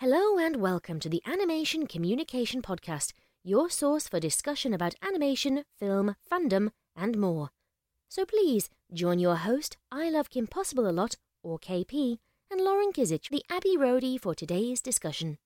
[0.00, 6.16] Hello and welcome to the Animation Communication Podcast, your source for discussion about animation, film,
[6.30, 7.48] fandom, and more.
[8.10, 12.18] So please join your host, I Love Kim Possible a Lot, or KP,
[12.50, 15.38] and Lauren Kizich, the Abbey Roadie, for today's discussion.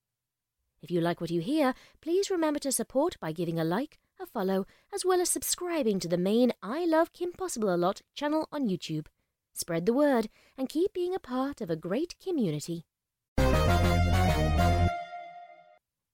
[0.83, 4.27] If you like what you hear, please remember to support by giving a like, a
[4.27, 8.49] follow, as well as subscribing to the main I Love Kim Possible a Lot channel
[8.51, 9.07] on YouTube.
[9.55, 10.29] Spread the word
[10.59, 12.85] and keep being a part of a great community.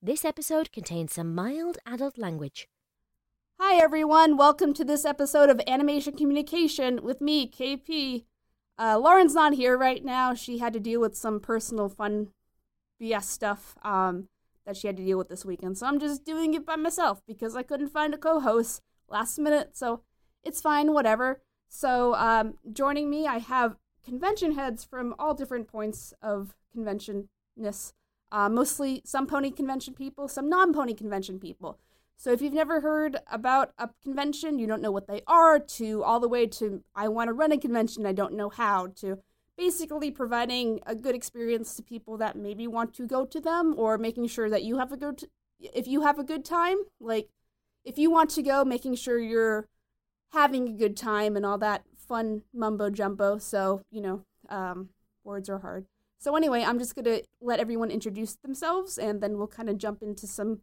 [0.02, 2.68] This episode contains some mild adult language.
[3.58, 4.36] Hi, everyone.
[4.36, 8.24] Welcome to this episode of Animation Communication with me, KP.
[8.78, 10.34] Uh, Lauren's not here right now.
[10.34, 12.28] She had to deal with some personal fun
[13.00, 14.28] BS stuff um,
[14.66, 15.78] that she had to deal with this weekend.
[15.78, 19.38] So I'm just doing it by myself because I couldn't find a co host last
[19.38, 19.78] minute.
[19.78, 20.02] So
[20.44, 21.40] it's fine, whatever.
[21.68, 27.94] So um, joining me, I have convention heads from all different points of conventionness.
[28.32, 31.78] Uh, mostly some pony convention people, some non pony convention people.
[32.16, 36.02] So if you've never heard about a convention, you don't know what they are, to
[36.02, 39.18] all the way to I want to run a convention, I don't know how, to
[39.56, 43.98] basically providing a good experience to people that maybe want to go to them or
[43.98, 45.24] making sure that you have a good
[45.60, 47.28] if you have a good time, like
[47.84, 49.68] if you want to go, making sure you're
[50.32, 53.38] having a good time and all that fun mumbo jumbo.
[53.38, 54.90] So, you know, um,
[55.24, 55.86] words are hard.
[56.18, 59.78] So, anyway, I'm just going to let everyone introduce themselves and then we'll kind of
[59.78, 60.60] jump into some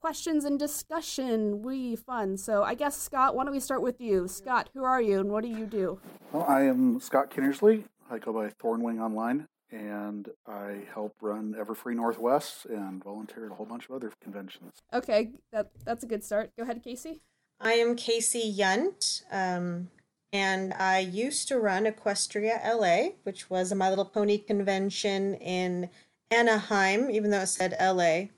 [0.00, 1.62] questions and discussion.
[1.62, 2.36] We fun.
[2.36, 4.28] So, I guess, Scott, why don't we start with you?
[4.28, 6.00] Scott, who are you and what do you do?
[6.32, 7.84] Well, I am Scott Kinnersley.
[8.10, 13.54] I go by Thornwing Online, and I help run Everfree Northwest and volunteer at a
[13.54, 14.72] whole bunch of other conventions.
[14.92, 16.50] Okay, that that's a good start.
[16.56, 17.22] Go ahead, Casey.
[17.60, 19.22] I am Casey Yunt.
[19.30, 19.88] Um,
[20.32, 25.90] and I used to run Equestria LA, which was a My Little Pony convention in
[26.30, 28.28] Anaheim, even though it said LA,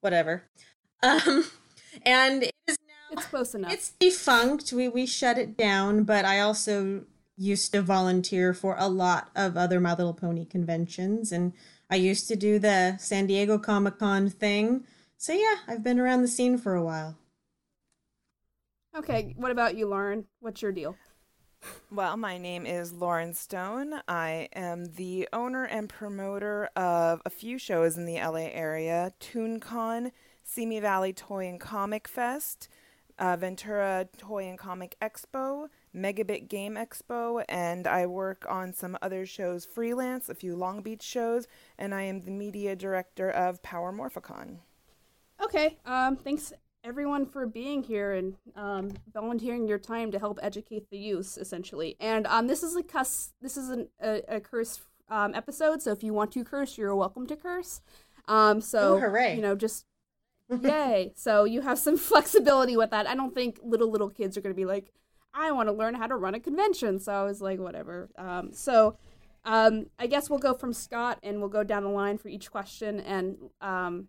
[0.00, 0.44] whatever.
[1.02, 1.44] Um,
[2.02, 3.72] and it is now It's close enough.
[3.72, 4.72] it's defunct.
[4.72, 7.04] We we shut it down, but I also
[7.36, 11.52] used to volunteer for a lot of other My Little Pony conventions, and
[11.90, 14.84] I used to do the San Diego Comic Con thing.
[15.18, 17.16] So yeah, I've been around the scene for a while.
[18.96, 20.24] Okay, what about you, Lauren?
[20.40, 20.96] What's your deal?
[21.90, 24.00] Well, my name is Lauren Stone.
[24.08, 30.10] I am the owner and promoter of a few shows in the LA area ToonCon,
[30.42, 32.68] Simi Valley Toy and Comic Fest,
[33.18, 39.24] uh, Ventura Toy and Comic Expo, Megabit Game Expo, and I work on some other
[39.24, 41.46] shows freelance, a few Long Beach shows,
[41.78, 44.58] and I am the media director of Power Morphicon.
[45.40, 46.52] Okay, um, thanks
[46.84, 51.96] everyone for being here and um, volunteering your time to help educate the youth, essentially.
[51.98, 53.32] And um, this is a cuss.
[53.40, 56.94] This is an, a, a curse um, episode, so if you want to curse, you're
[56.94, 57.80] welcome to curse.
[58.28, 59.34] Um, so Ooh, hooray.
[59.34, 59.86] you know, just
[60.62, 61.12] yay!
[61.16, 63.06] So you have some flexibility with that.
[63.06, 64.92] I don't think little little kids are going to be like,
[65.32, 67.00] I want to learn how to run a convention.
[67.00, 68.10] So I was like, whatever.
[68.16, 68.96] Um, so.
[69.46, 72.50] Um, I guess we'll go from Scott and we'll go down the line for each
[72.50, 74.08] question, and um,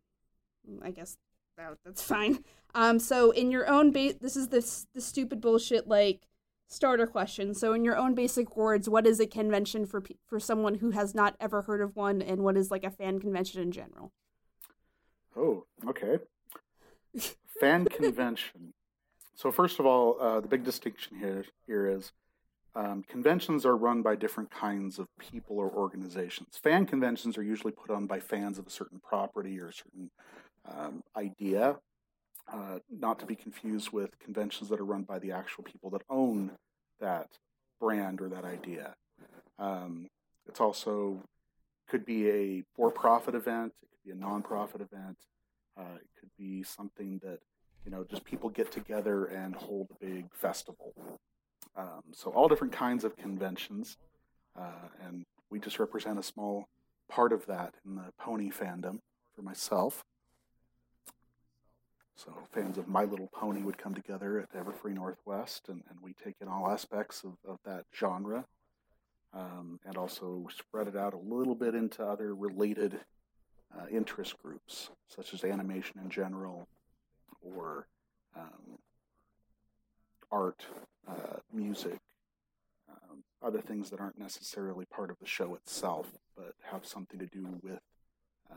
[0.81, 1.17] I guess
[1.57, 2.43] that, that's fine.
[2.73, 6.27] Um, so in your own base, this is this the stupid bullshit like
[6.67, 7.53] starter question.
[7.53, 10.91] So in your own basic words, what is a convention for pe- for someone who
[10.91, 14.11] has not ever heard of one, and what is like a fan convention in general?
[15.37, 16.19] Oh, okay.
[17.59, 18.73] Fan convention.
[19.35, 22.11] So first of all, uh, the big distinction here here is
[22.75, 26.57] um, conventions are run by different kinds of people or organizations.
[26.61, 30.11] Fan conventions are usually put on by fans of a certain property or a certain
[30.69, 31.77] um, idea,
[32.51, 36.01] uh, not to be confused with conventions that are run by the actual people that
[36.09, 36.51] own
[36.99, 37.27] that
[37.79, 38.95] brand or that idea.
[39.59, 40.07] Um,
[40.47, 41.21] it's also
[41.87, 45.17] could be a for-profit event, it could be a non-profit event,
[45.77, 47.39] uh, it could be something that
[47.83, 50.93] you know just people get together and hold a big festival.
[51.77, 53.97] Um, so all different kinds of conventions,
[54.59, 56.67] uh, and we just represent a small
[57.09, 58.99] part of that in the pony fandom
[59.35, 60.03] for myself.
[62.15, 66.13] So fans of My Little Pony would come together at Everfree Northwest, and, and we
[66.13, 68.45] take in all aspects of, of that genre,
[69.33, 72.99] um, and also spread it out a little bit into other related
[73.77, 76.67] uh, interest groups, such as animation in general,
[77.41, 77.87] or
[78.35, 78.79] um,
[80.31, 80.65] art,
[81.07, 81.99] uh, music,
[82.89, 87.25] um, other things that aren't necessarily part of the show itself, but have something to
[87.25, 87.81] do with
[88.49, 88.55] uh,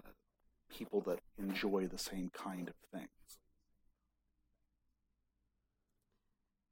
[0.71, 3.09] people that enjoy the same kind of things.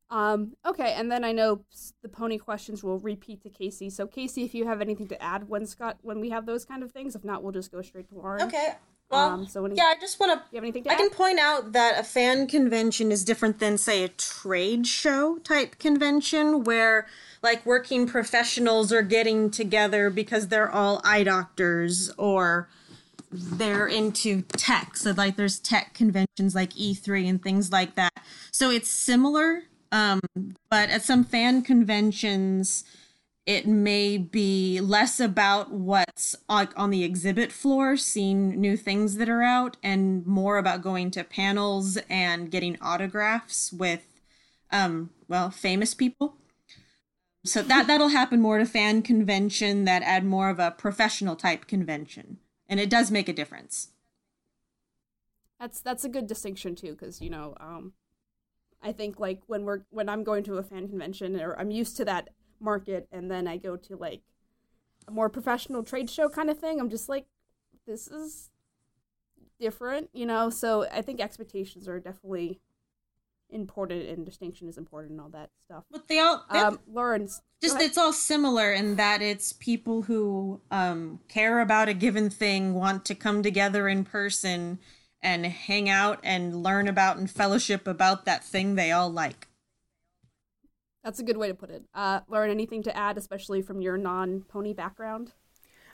[0.09, 1.65] Um, okay, and then I know
[2.03, 3.91] the pony questions will repeat to Casey.
[3.91, 6.83] So Casey, if you have anything to add when Scott when we have those kind
[6.83, 8.43] of things, if not, we'll just go straight to Lauren.
[8.43, 8.75] Okay.
[9.11, 10.45] Well, Um, so when yeah, I just want to.
[10.51, 10.99] you have anything to I add?
[10.99, 15.79] can point out that a fan convention is different than, say, a trade show type
[15.79, 17.07] convention where,
[17.41, 22.69] like, working professionals are getting together because they're all eye doctors or
[23.31, 24.97] they're into tech.
[24.97, 28.13] So, like, there's tech conventions like E3 and things like that.
[28.51, 29.63] So, it's similar,
[29.97, 30.21] um,
[30.69, 32.85] but at some fan conventions,
[33.47, 39.29] it may be less about what's like on the exhibit floor seeing new things that
[39.31, 44.03] are out and more about going to panels and getting autographs with
[44.71, 46.37] um well famous people.
[47.45, 51.67] So that that'll happen more to fan convention that add more of a professional type
[51.67, 52.39] convention.
[52.69, 53.91] And it does make a difference.
[55.59, 57.93] That's that's a good distinction too, because you know, um,
[58.87, 61.97] I think like when we're when I'm going to a fan convention or I'm used
[61.97, 62.29] to that
[62.61, 64.23] market, and then I go to like
[65.09, 67.27] a more professional trade show kind of thing, I'm just like,
[67.85, 68.51] this is
[69.59, 70.51] different, you know.
[70.51, 72.61] So I think expectations are definitely
[73.51, 75.83] important, and distinction is important, and all that stuff.
[75.91, 81.19] but they all Um, Lawrence, just it's all similar in that it's people who um,
[81.27, 84.79] care about a given thing want to come together in person
[85.27, 89.49] and hang out and learn about and fellowship about that thing they all like
[91.03, 91.85] that's a good way to put it.
[91.95, 95.35] Uh, Lauren, anything to add, especially from your non-pony background?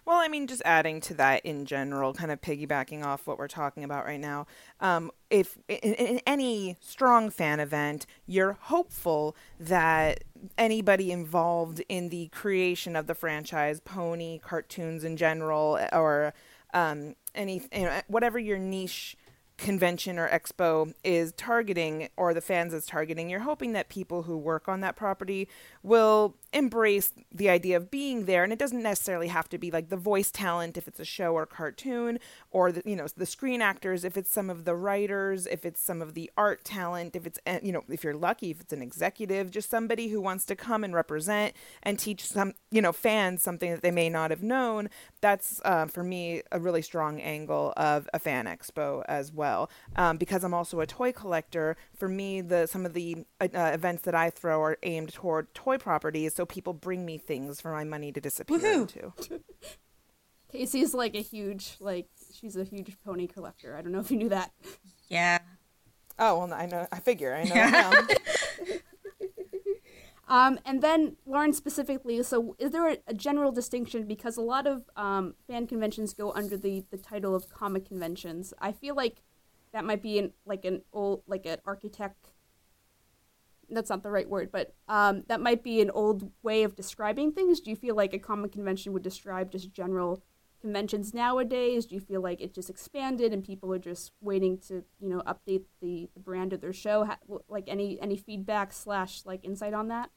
[0.07, 3.47] Well, I mean, just adding to that in general, kind of piggybacking off what we're
[3.47, 4.47] talking about right now.
[4.81, 10.25] Um, if in, in any strong fan event, you're hopeful that
[10.57, 16.33] anybody involved in the creation of the franchise, pony, cartoons in general, or
[16.73, 19.15] um, any you know, whatever your niche
[19.63, 24.37] convention or expo is targeting or the fans is targeting you're hoping that people who
[24.37, 25.49] work on that property
[25.85, 29.89] will embrace the idea of being there and it doesn't necessarily have to be like
[29.89, 32.19] the voice talent if it's a show or cartoon
[32.51, 35.81] or the you know the screen actors if it's some of the writers if it's
[35.81, 38.73] some of the art talent if it's eh, you know if you're lucky if it's
[38.73, 42.93] an executive just somebody who wants to come and represent and teach some you know
[42.93, 44.89] fans something that they may not have known.
[45.21, 50.17] That's uh, for me a really strong angle of a fan expo as well um,
[50.17, 51.77] because i'm also a toy collector.
[51.97, 55.79] For me the some of the uh, events that i throw are aimed toward toy
[55.79, 58.83] properties so people bring me things for my money to disappear Woohoo.
[58.83, 59.13] into
[60.53, 62.09] Casey's like a huge like
[62.39, 63.77] she's a huge pony collector.
[63.77, 64.53] I don't know if you knew that.
[65.09, 65.39] yeah
[66.19, 67.93] oh well i know i figure i know now.
[70.29, 74.67] Um, and then Lauren specifically, so is there a, a general distinction because a lot
[74.67, 78.55] of um, fan conventions go under the, the title of comic conventions?
[78.59, 79.23] I feel like
[79.75, 82.32] that might be an like an old like an architect.
[83.75, 87.33] That's not the right word, but um, that might be an old way of describing
[87.33, 87.61] things.
[87.61, 90.23] Do you feel like a comic convention would describe just general
[90.61, 91.87] conventions nowadays?
[91.87, 95.23] Do you feel like it just expanded and people are just waiting to you know
[95.27, 97.05] update the, the brand of their show?
[97.05, 100.11] Ha- like any any feedback slash like insight on that?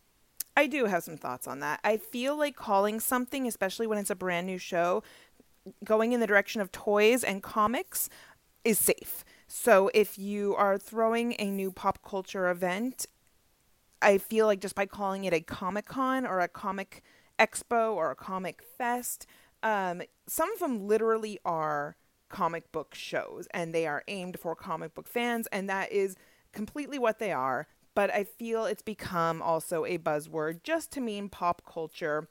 [0.57, 1.81] I do have some thoughts on that.
[1.83, 5.03] I feel like calling something, especially when it's a brand new show,
[5.83, 8.09] going in the direction of toys and comics
[8.63, 9.25] is safe.
[9.47, 13.05] So if you are throwing a new pop culture event,
[14.05, 17.01] I feel like just by calling it a Comic Con or a comic
[17.39, 19.25] expo or a comic fest,
[19.63, 21.97] um, some of them literally are
[22.29, 26.15] comic book shows and they are aimed for comic book fans, and that is
[26.53, 27.67] completely what they are.
[27.95, 32.29] But I feel it's become also a buzzword just to mean pop culture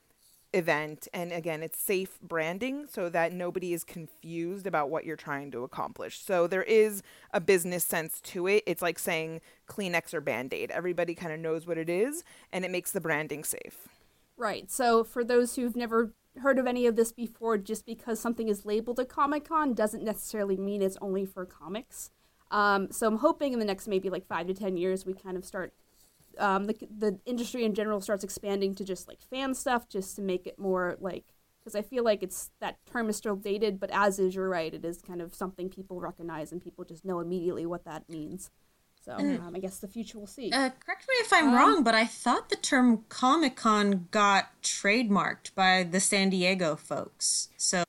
[0.55, 1.09] event.
[1.13, 5.65] And again, it's safe branding so that nobody is confused about what you're trying to
[5.65, 6.21] accomplish.
[6.21, 8.63] So there is a business sense to it.
[8.67, 10.71] It's like saying Kleenex or Band Aid.
[10.71, 13.89] Everybody kind of knows what it is, and it makes the branding safe.
[14.37, 14.71] Right.
[14.71, 18.65] So for those who've never heard of any of this before, just because something is
[18.65, 22.11] labeled a Comic Con doesn't necessarily mean it's only for comics.
[22.51, 25.37] Um, so I'm hoping in the next maybe like five to ten years we kind
[25.37, 25.73] of start
[26.39, 30.23] um, the the industry in general starts expanding to just like fan stuff, just to
[30.23, 31.25] make it more like
[31.61, 34.73] because I feel like it's that term is still dated, but as is, you're right,
[34.75, 38.51] it is kind of something people recognize and people just know immediately what that means.
[39.03, 40.51] So um, I guess the future will see.
[40.51, 45.55] uh, correct me if i'm Um, wrong but i thought the term comic-con got trademarked
[45.55, 47.85] by the san diego folks so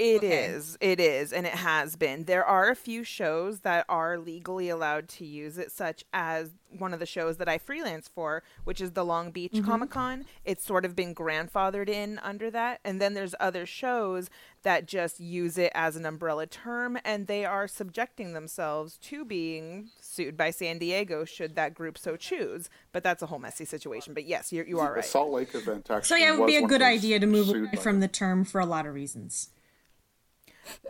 [0.00, 0.44] It okay.
[0.46, 1.30] is, It is.
[1.30, 2.24] And it has been.
[2.24, 6.94] There are a few shows that are legally allowed to use it, such as one
[6.94, 9.66] of the shows that I freelance for, which is the Long Beach mm-hmm.
[9.66, 10.24] Comic Con.
[10.42, 12.80] It's sort of been grandfathered in under that.
[12.82, 14.30] And then there's other shows
[14.62, 19.90] that just use it as an umbrella term, and they are subjecting themselves to being
[20.00, 22.70] sued by San Diego should that group so choose.
[22.92, 24.14] But that's a whole messy situation.
[24.14, 25.02] But yes, you, you are right.
[25.02, 26.08] The Salt Lake event actually.
[26.08, 28.62] So yeah, it would be a good idea to move away from the term for
[28.62, 29.50] a lot of reasons.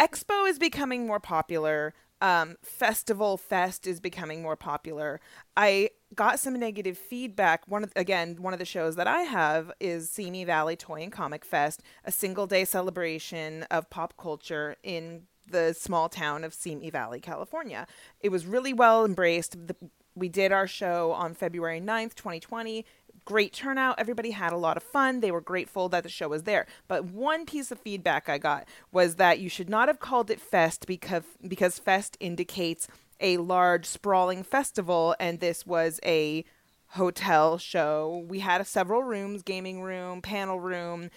[0.00, 1.94] Expo is becoming more popular.
[2.22, 5.20] Um, Festival Fest is becoming more popular.
[5.56, 7.66] I got some negative feedback.
[7.66, 11.12] One of again, one of the shows that I have is Simi Valley Toy and
[11.12, 16.90] Comic Fest, a single day celebration of pop culture in the small town of Simi
[16.90, 17.86] Valley, California.
[18.20, 19.66] It was really well embraced.
[19.66, 19.76] The,
[20.14, 22.84] we did our show on February 9th, 2020
[23.24, 23.98] great turnout.
[23.98, 25.20] Everybody had a lot of fun.
[25.20, 26.66] They were grateful that the show was there.
[26.88, 30.40] But one piece of feedback I got was that you should not have called it
[30.40, 32.88] Fest because because Fest indicates
[33.20, 36.44] a large sprawling festival and this was a
[36.88, 38.24] hotel show.
[38.28, 41.10] We had several rooms, gaming room, panel room,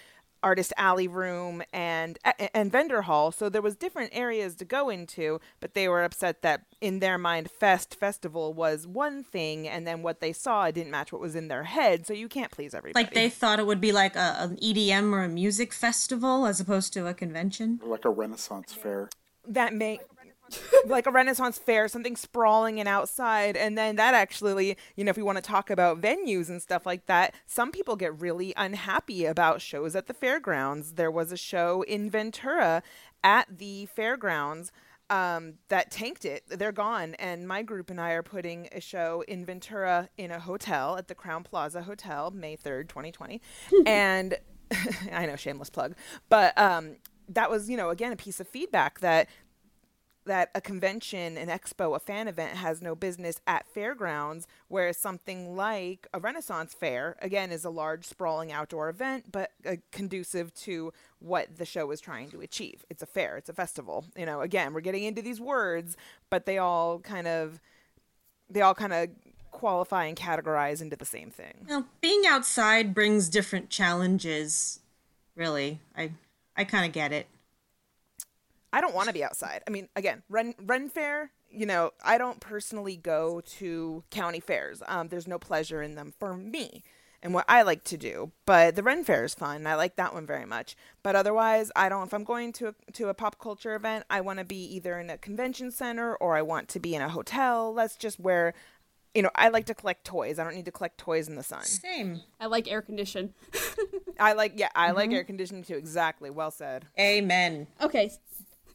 [0.44, 2.18] artist alley room and
[2.52, 3.32] and vendor hall.
[3.32, 7.18] So there was different areas to go into but they were upset that in their
[7.18, 11.34] mind fest festival was one thing and then what they saw didn't match what was
[11.34, 12.06] in their head.
[12.06, 13.02] So you can't please everybody.
[13.02, 16.60] Like they thought it would be like a, an edm or a music festival as
[16.60, 17.80] opposed to a convention?
[17.82, 19.08] Or like a renaissance fair.
[19.46, 20.00] That may
[20.86, 23.56] like a Renaissance fair, something sprawling and outside.
[23.56, 26.86] And then that actually, you know, if we want to talk about venues and stuff
[26.86, 30.92] like that, some people get really unhappy about shows at the fairgrounds.
[30.92, 32.82] There was a show in Ventura
[33.22, 34.70] at the fairgrounds
[35.10, 36.44] um, that tanked it.
[36.48, 37.14] They're gone.
[37.14, 41.08] And my group and I are putting a show in Ventura in a hotel at
[41.08, 43.40] the Crown Plaza Hotel, May 3rd, 2020.
[43.86, 44.36] and
[45.12, 45.94] I know, shameless plug.
[46.28, 46.96] But um,
[47.28, 49.28] that was, you know, again, a piece of feedback that
[50.26, 55.56] that a convention, an expo, a fan event has no business at fairgrounds, whereas something
[55.56, 60.92] like a Renaissance fair, again, is a large, sprawling outdoor event, but uh, conducive to
[61.18, 62.84] what the show is trying to achieve.
[62.88, 64.06] It's a fair, it's a festival.
[64.16, 65.96] You know, again, we're getting into these words,
[66.30, 67.60] but they all kind of,
[68.48, 69.08] they all kind of
[69.50, 71.66] qualify and categorize into the same thing.
[71.68, 74.80] Now, being outside brings different challenges.
[75.36, 76.12] Really, I,
[76.56, 77.26] I kind of get it.
[78.74, 79.62] I don't want to be outside.
[79.68, 81.30] I mean, again, Ren Ren Fair.
[81.48, 84.82] You know, I don't personally go to county fairs.
[84.88, 86.82] Um, there's no pleasure in them for me
[87.22, 88.32] and what I like to do.
[88.46, 89.64] But the Ren Fair is fun.
[89.64, 90.76] I like that one very much.
[91.04, 92.06] But otherwise, I don't.
[92.08, 94.98] If I'm going to a, to a pop culture event, I want to be either
[94.98, 97.74] in a convention center or I want to be in a hotel.
[97.74, 98.54] That's just where.
[99.14, 100.40] You know, I like to collect toys.
[100.40, 101.62] I don't need to collect toys in the sun.
[101.62, 102.22] Same.
[102.40, 103.32] I like air condition.
[104.18, 104.96] I like yeah, I mm-hmm.
[104.96, 105.76] like air conditioning too.
[105.76, 106.30] Exactly.
[106.30, 106.86] Well said.
[106.98, 107.68] Amen.
[107.80, 108.10] Okay,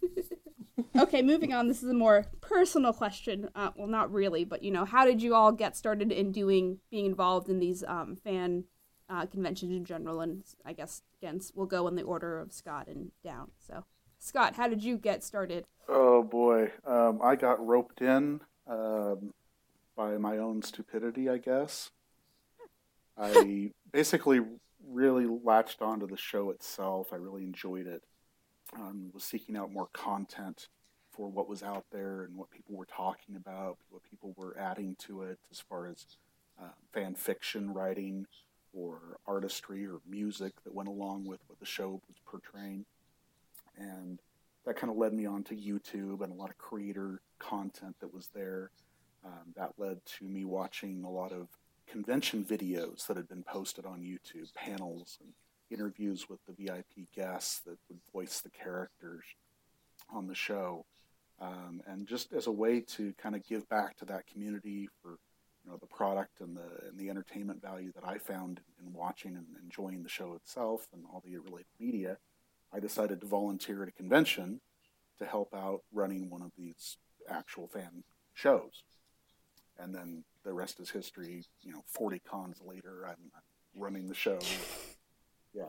[0.98, 1.68] okay, moving on.
[1.68, 3.50] This is a more personal question.
[3.56, 6.79] Uh, well, not really, but you know, how did you all get started in doing
[6.89, 8.65] being involved in these um, fan
[9.10, 10.22] uh, conventions in general?
[10.22, 13.51] And I guess again, we'll go in the order of Scott and down.
[13.58, 13.86] So,
[14.20, 15.65] Scott, how did you get started?
[15.88, 19.34] Oh boy, um, I got roped in um,
[19.96, 21.91] by my own stupidity, I guess.
[23.18, 24.39] I basically
[24.88, 27.12] really latched onto the show itself.
[27.12, 28.01] I really enjoyed it
[28.75, 30.67] um, was seeking out more content
[31.11, 34.95] for what was out there and what people were talking about, what people were adding
[34.99, 36.05] to it as far as
[36.61, 38.25] uh, fan fiction writing
[38.73, 42.85] or artistry or music that went along with what the show was portraying.
[43.77, 44.19] And
[44.65, 48.13] that kind of led me on to YouTube and a lot of creator content that
[48.13, 48.71] was there.
[49.25, 51.47] Um, that led to me watching a lot of
[51.88, 55.33] convention videos that had been posted on YouTube, panels and
[55.71, 59.23] interviews with the VIP guests that would voice the characters
[60.11, 60.85] on the show,
[61.39, 65.17] um, and just as a way to kind of give back to that community for
[65.63, 69.35] you know the product and the and the entertainment value that I found in watching
[69.35, 72.17] and enjoying the show itself and all the related media,
[72.73, 74.61] I decided to volunteer at a convention
[75.19, 76.97] to help out running one of these
[77.29, 78.83] actual fan shows,
[79.77, 81.43] and then the rest is history.
[81.61, 84.39] You know, 40 cons later, I'm, I'm running the show
[85.53, 85.63] yeah.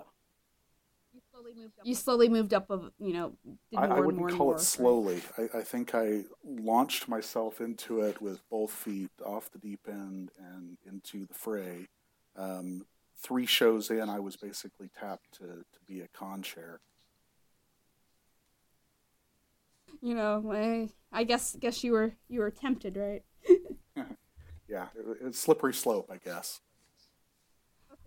[1.12, 1.86] You slowly moved up.
[1.86, 3.32] You slowly moved up of you know.
[3.76, 5.22] I, I, wouldn't call more, it slowly.
[5.36, 10.30] I, I, think I launched myself into it with both feet off the deep end
[10.38, 11.88] and into the fray.
[12.36, 16.80] Um, three shows in, I was basically tapped to, to be a con chair.
[20.00, 23.22] You know, I, I guess guess you were you were tempted, right?
[24.68, 26.60] yeah, it, it's slippery slope, I guess.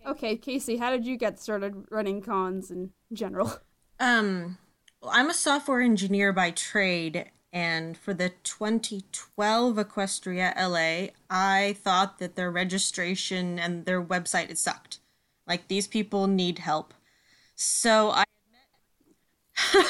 [0.06, 3.52] Okay, Casey, how did you get started running cons in general?
[4.00, 4.58] Um,
[5.02, 12.34] I'm a software engineer by trade, and for the 2012 Equestria LA, I thought that
[12.34, 14.98] their registration and their website it sucked.
[15.46, 16.92] Like these people need help.
[17.54, 18.24] So I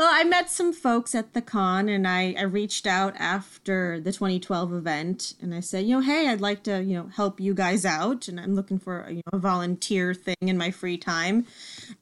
[0.00, 4.12] well, I met some folks at the con and I, I reached out after the
[4.12, 7.52] 2012 event and I said, you know, hey, I'd like to, you know, help you
[7.52, 11.44] guys out and I'm looking for you know, a volunteer thing in my free time.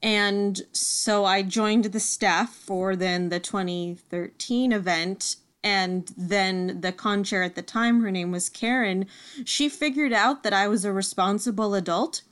[0.01, 7.25] And so I joined the staff for then the 2013 event and then the con
[7.25, 9.07] chair at the time, her name was Karen,
[9.45, 12.23] she figured out that I was a responsible adult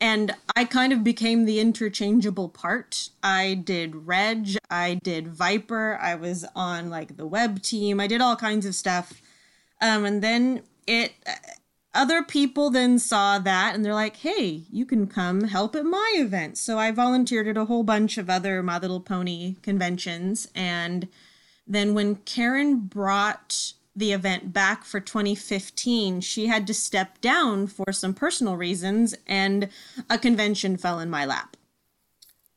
[0.00, 3.10] and I kind of became the interchangeable part.
[3.22, 8.20] I did Reg, I did Viper, I was on like the web team, I did
[8.20, 9.20] all kinds of stuff.
[9.80, 11.12] Um, and then it,
[11.94, 16.14] other people then saw that and they're like, hey, you can come help at my
[16.16, 16.58] event.
[16.58, 20.48] So I volunteered at a whole bunch of other My Little Pony conventions.
[20.54, 21.08] And
[21.66, 27.92] then when Karen brought the event back for 2015, she had to step down for
[27.92, 29.68] some personal reasons, and
[30.08, 31.56] a convention fell in my lap.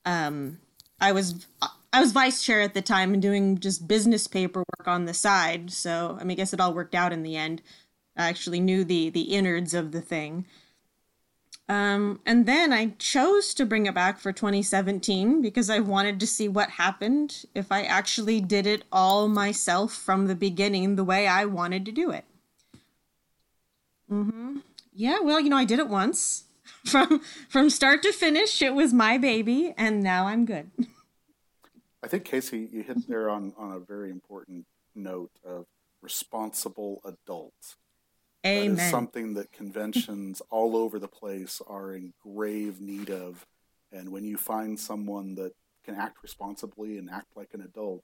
[0.06, 0.60] Um,
[1.00, 1.48] I was
[1.94, 5.72] I was vice chair at the time and doing just business paperwork on the side,
[5.72, 7.62] so I mean, I guess it all worked out in the end.
[8.16, 10.46] I actually knew the the innards of the thing.
[11.70, 16.28] Um, and then I chose to bring it back for 2017 because I wanted to
[16.28, 21.28] see what happened if I actually did it all myself from the beginning the way
[21.28, 22.26] I wanted to do it.
[24.12, 24.58] Mm-hmm.
[24.94, 26.46] Yeah, well, you know, I did it once.
[26.86, 30.72] From from start to finish, it was my baby, and now I'm good.
[32.04, 34.66] I think Casey, you hit there on, on a very important
[34.96, 35.68] note of
[36.02, 37.76] responsible adults.
[38.46, 38.76] Amen.
[38.76, 43.46] That is something that conventions all over the place are in grave need of.
[43.92, 48.04] And when you find someone that can act responsibly and act like an adult,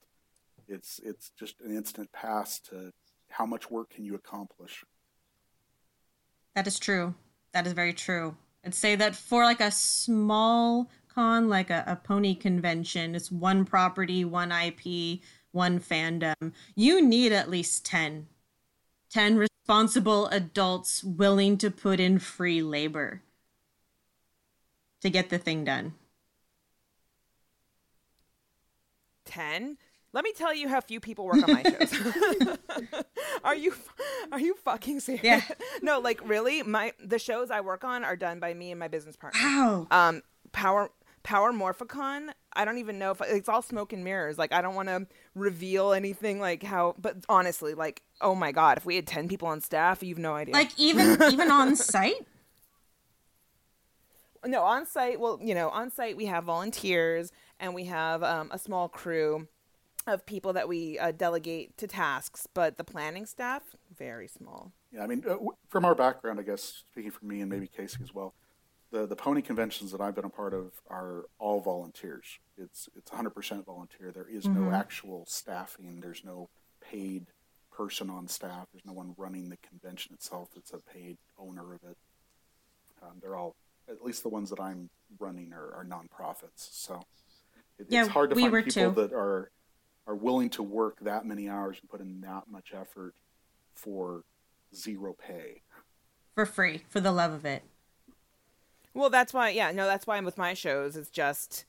[0.68, 2.92] it's it's just an instant pass to
[3.30, 4.84] how much work can you accomplish.
[6.54, 7.14] That is true.
[7.52, 8.36] That is very true.
[8.64, 13.64] I'd say that for like a small con, like a, a pony convention, it's one
[13.64, 15.20] property, one IP,
[15.52, 16.52] one fandom.
[16.74, 18.26] You need at least 10.
[19.10, 19.38] 10
[19.68, 23.20] responsible adults willing to put in free labor
[25.02, 25.92] to get the thing done.
[29.26, 29.76] 10
[30.14, 32.94] let me tell you how few people work on my shows.
[33.44, 33.74] are you
[34.32, 35.22] are you fucking serious?
[35.22, 35.42] Yeah.
[35.82, 38.88] No, like really, my the shows I work on are done by me and my
[38.88, 39.38] business partner.
[39.38, 39.86] Wow.
[39.90, 40.90] Um, Power
[41.24, 42.30] Power Morphicon.
[42.58, 44.36] I don't even know if it's all smoke and mirrors.
[44.36, 46.96] Like I don't want to reveal anything like how.
[46.98, 50.34] But honestly, like oh my god, if we had ten people on staff, you've no
[50.34, 50.54] idea.
[50.54, 52.26] Like even even on site.
[54.44, 55.20] No, on site.
[55.20, 59.46] Well, you know, on site we have volunteers and we have um, a small crew
[60.08, 63.62] of people that we uh, delegate to tasks, but the planning staff
[63.96, 64.72] very small.
[64.90, 65.36] Yeah, I mean, uh,
[65.68, 68.34] from our background, I guess speaking for me and maybe Casey as well,
[68.90, 72.38] the the pony conventions that I've been a part of are all volunteers.
[72.56, 74.10] It's it's 100% volunteer.
[74.12, 74.70] There is mm-hmm.
[74.70, 76.00] no actual staffing.
[76.00, 76.48] There's no
[76.80, 77.26] paid
[77.70, 78.66] person on staff.
[78.72, 80.50] There's no one running the convention itself.
[80.56, 81.96] It's a paid owner of it.
[83.02, 83.54] Um, they're all,
[83.88, 86.68] at least the ones that I'm running, are, are nonprofits.
[86.72, 87.04] So
[87.78, 89.00] it, yeah, it's hard to we find people too.
[89.00, 89.50] that are
[90.06, 93.14] are willing to work that many hours and put in that much effort
[93.74, 94.24] for
[94.74, 95.62] zero pay
[96.34, 97.62] for free for the love of it.
[98.94, 99.50] Well, that's why.
[99.50, 100.96] Yeah, no, that's why I'm with my shows.
[100.96, 101.64] It's just,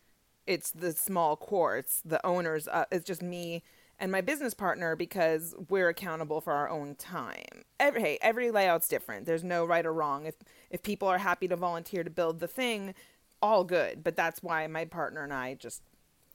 [0.48, 1.78] it's the small core.
[1.78, 2.68] It's the owners.
[2.68, 3.64] Uh, it's just me
[4.00, 7.66] and my business partner because we're accountable for our own time.
[7.80, 9.26] Every hey, every layout's different.
[9.26, 10.26] There's no right or wrong.
[10.26, 10.36] If
[10.70, 12.96] if people are happy to volunteer to build the thing,
[13.42, 14.04] all good.
[14.04, 15.82] But that's why my partner and I just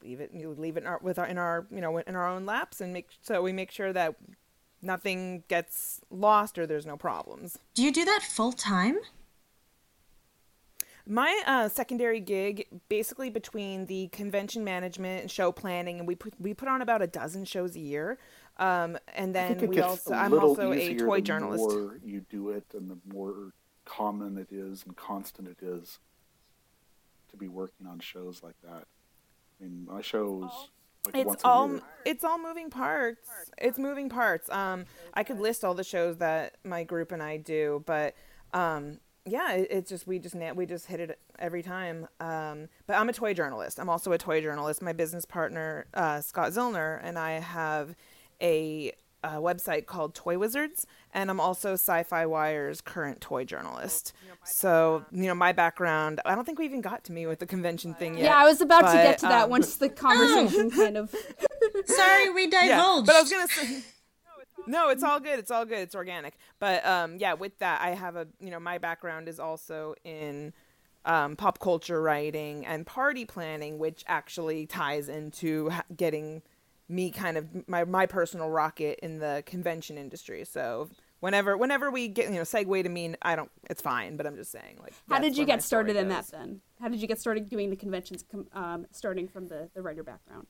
[0.02, 2.28] leave it you leave it in our, with our in our you know in our
[2.28, 4.14] own laps and make so we make sure that
[4.82, 7.58] nothing gets lost or there's no problems.
[7.74, 8.98] Do you do that full time?
[11.06, 16.32] My uh, secondary gig, basically between the convention management and show planning, and we put
[16.40, 18.18] we put on about a dozen shows a year.
[18.56, 21.68] Um, and then we also I'm also a toy journalist.
[21.68, 23.52] The more you do it, and the more
[23.84, 25.98] common it is and constant it is
[27.30, 28.86] to be working on shows like that.
[29.60, 30.50] I mean, my shows.
[31.06, 33.28] Like it's all it's all moving parts.
[33.58, 34.48] It's moving parts.
[34.48, 38.14] Um, I could list all the shows that my group and I do, but
[38.54, 42.06] um, yeah, it, it's just we just we just hit it every time.
[42.20, 43.78] Um, but I'm a toy journalist.
[43.78, 44.82] I'm also a toy journalist.
[44.82, 47.94] My business partner uh, Scott Zillner and I have
[48.42, 48.92] a
[49.24, 54.12] a website called Toy Wizards, and I'm also SYFY Wire's current toy journalist.
[54.44, 57.46] So, you know, my background, I don't think we even got to me with the
[57.46, 58.24] convention thing yet.
[58.24, 61.14] Yeah, I was about but, to get to that um, once the conversation kind of.
[61.86, 63.06] Sorry, we Yeah, divulged.
[63.06, 63.82] but I was gonna say.
[64.66, 65.38] No, it's all good.
[65.38, 65.78] It's all good.
[65.78, 66.36] It's organic.
[66.58, 70.52] But um, yeah, with that, I have a you know my background is also in
[71.04, 76.42] um, pop culture writing and party planning, which actually ties into getting
[76.88, 80.44] me kind of my my personal rocket in the convention industry.
[80.44, 80.88] So
[81.20, 83.50] whenever whenever we get you know segue to mean I don't.
[83.68, 84.16] It's fine.
[84.16, 84.94] But I'm just saying like.
[85.08, 86.30] How did you get started in goes.
[86.30, 86.60] that then?
[86.80, 90.46] How did you get started doing the conventions, um, starting from the, the writer background?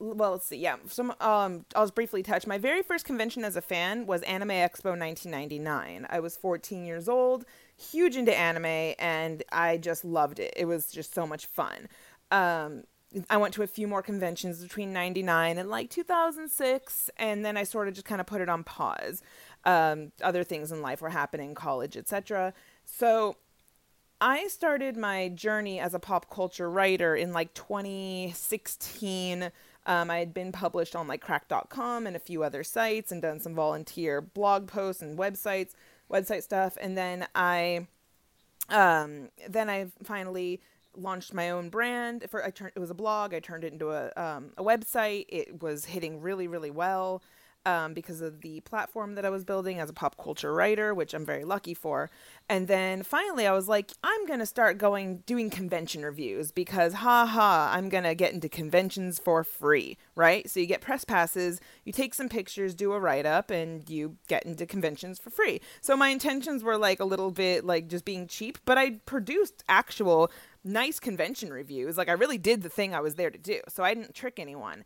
[0.00, 3.54] Well let's see yeah some um i'll just briefly touch my very first convention as
[3.54, 7.44] a fan was anime expo 1999 i was 14 years old
[7.76, 11.88] huge into anime and i just loved it it was just so much fun
[12.30, 12.82] um
[13.28, 17.64] I went to a few more conventions between 99 and like 2006 and then I
[17.64, 19.20] sort of just kind of put it on pause.
[19.64, 22.54] Um, other things in life were happening, college, etc.
[22.84, 23.36] So
[24.20, 29.50] I started my journey as a pop culture writer in like 2016.
[29.86, 33.40] Um, I had been published on like cracked.com and a few other sites and done
[33.40, 35.72] some volunteer blog posts and websites,
[36.10, 36.76] website stuff.
[36.80, 37.86] And then I,
[38.68, 40.60] um, then I finally
[40.96, 42.26] launched my own brand.
[42.28, 43.34] For I turned it was a blog.
[43.34, 45.26] I turned it into a um, a website.
[45.28, 47.22] It was hitting really really well
[47.66, 51.12] um, because of the platform that I was building as a pop culture writer, which
[51.12, 52.10] I'm very lucky for.
[52.48, 57.26] And then finally, I was like, I'm gonna start going doing convention reviews because, ha
[57.26, 60.48] ha, I'm gonna get into conventions for free, right?
[60.48, 64.16] So you get press passes, you take some pictures, do a write up, and you
[64.28, 65.60] get into conventions for free.
[65.80, 69.64] So my intentions were like a little bit like just being cheap, but I produced
[69.68, 70.30] actual
[70.64, 71.96] nice convention reviews.
[71.96, 73.60] Like I really did the thing I was there to do.
[73.68, 74.84] So I didn't trick anyone.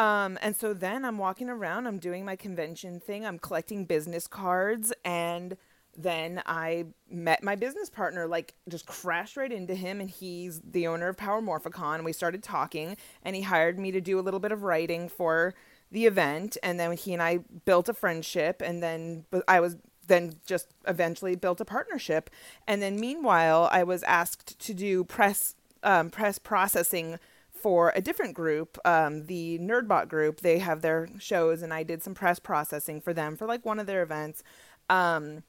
[0.00, 4.26] Um, and so then I'm walking around, I'm doing my convention thing, I'm collecting business
[4.26, 5.58] cards, and
[5.94, 10.86] then I met my business partner, like just crashed right into him, and he's the
[10.86, 12.02] owner of Power Morphicon.
[12.02, 15.52] We started talking, and he hired me to do a little bit of writing for
[15.92, 20.32] the event, and then he and I built a friendship, and then I was then
[20.46, 22.30] just eventually built a partnership,
[22.66, 27.18] and then meanwhile I was asked to do press um, press processing
[27.60, 30.40] for a different group, um, the Nerdbot group.
[30.40, 33.78] They have their shows, and I did some press processing for them for like one
[33.78, 34.42] of their events.
[34.88, 35.44] Um,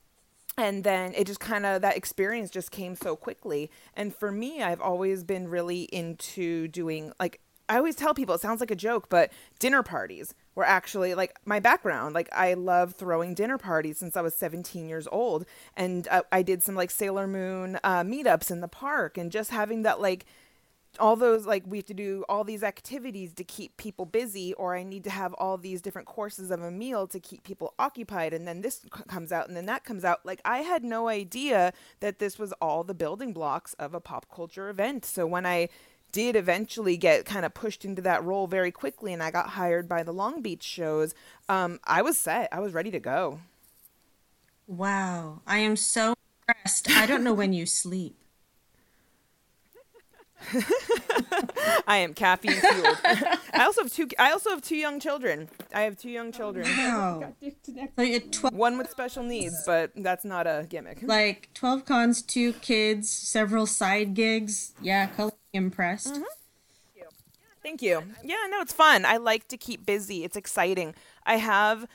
[0.58, 3.72] and then it just kind of that experience just came so quickly.
[3.96, 8.42] And for me, I've always been really into doing like I always tell people it
[8.42, 12.14] sounds like a joke, but dinner parties were actually like my background.
[12.14, 15.46] Like I love throwing dinner parties since I was 17 years old,
[15.78, 19.52] and uh, I did some like Sailor Moon uh, meetups in the park, and just
[19.52, 20.26] having that like
[21.00, 24.76] all those like we have to do all these activities to keep people busy or
[24.76, 28.34] i need to have all these different courses of a meal to keep people occupied
[28.34, 30.26] and then this c- comes out and then that comes out.
[30.26, 34.26] Like i had no idea that this was all the building blocks of a pop
[34.34, 35.06] culture event.
[35.06, 35.70] So when i
[36.12, 39.88] did eventually get kind of pushed into that role very quickly and i got hired
[39.88, 41.16] by the long beach shows
[41.48, 42.50] um, i was set.
[42.52, 43.40] I was ready to go.
[44.68, 46.16] Wow, I am so
[46.48, 46.90] impressed.
[46.90, 48.21] I don't know when you sleep.
[51.88, 52.98] i am caffeine fueled
[53.54, 56.66] i also have two i also have two young children i have two young children
[56.66, 57.34] Wow.
[57.96, 61.86] So you had 12, one with special needs but that's not a gimmick like 12
[61.86, 64.74] cons, two kids, several side gigs.
[64.82, 66.20] Yeah, color impressed.
[67.64, 68.04] Thank you.
[68.24, 69.06] Yeah, no, it's fun.
[69.06, 70.24] I like to keep busy.
[70.24, 70.96] It's exciting.
[71.26, 71.86] I have,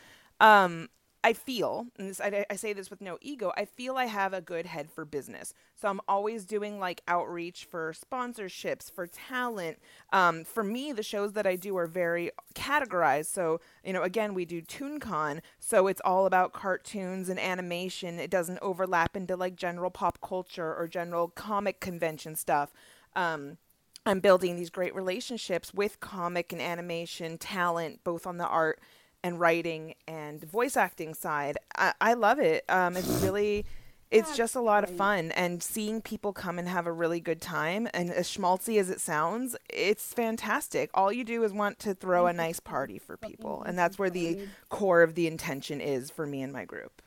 [0.41, 0.89] um,
[1.27, 4.33] I feel, and this, I, I say this with no ego, I feel I have
[4.33, 5.55] a good head for business.
[5.75, 9.81] So I'm always doing like outreach for sponsorships, for talent.
[10.12, 13.27] Um, for me, the shows that I do are very categorized.
[13.27, 15.41] So, you know, again, we do ToonCon.
[15.59, 18.21] So it's all about cartoons and animation.
[18.21, 22.73] It doesn't overlap into like general pop culture or general comic convention stuff.
[23.17, 23.59] Um,
[24.07, 28.79] I'm building these great relationships with comic and animation talent, both on the art
[29.27, 31.59] and writing and voice acting side.
[31.77, 32.65] I, I love it.
[32.69, 33.67] Um, it's really,
[34.12, 35.33] it's just a lot of fun.
[35.33, 39.01] And seeing people come and have a really good time, and as schmaltzy as it
[39.01, 40.91] sounds, it's fantastic.
[40.95, 43.65] All you do is want to throw a nice party for people.
[43.67, 47.03] And that's where the core of the intention is for me and my group.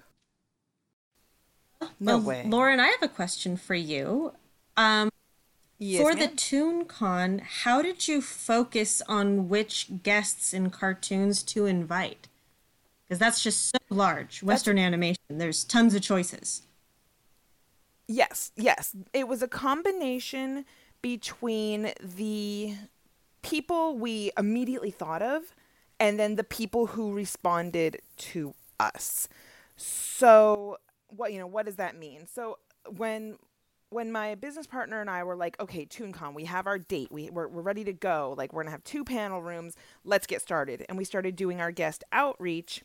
[2.02, 2.44] No well, way.
[2.46, 4.34] Lauren, I have a question for you.
[4.76, 5.10] Um,
[5.80, 6.36] Yes, for the ma'am.
[6.36, 12.28] ToonCon, how did you focus on which guests and cartoons to invite?
[13.08, 14.44] Because that's just so large.
[14.44, 16.64] Western animation, there's tons of choices.
[18.08, 18.96] Yes, yes.
[19.14, 20.66] It was a combination
[21.02, 22.76] between the
[23.42, 25.56] people we immediately thought of
[26.00, 29.30] and then the people who responded to us.
[29.78, 32.28] So, what you know, what does that mean?
[32.28, 32.58] So,
[32.98, 33.38] when
[33.90, 37.12] when my business partner and I were like, okay, ToonCon, we have our date.
[37.12, 38.36] We, we're, we're ready to go.
[38.38, 39.76] Like, we're going to have two panel rooms.
[40.04, 40.86] Let's get started.
[40.88, 42.84] And we started doing our guest outreach.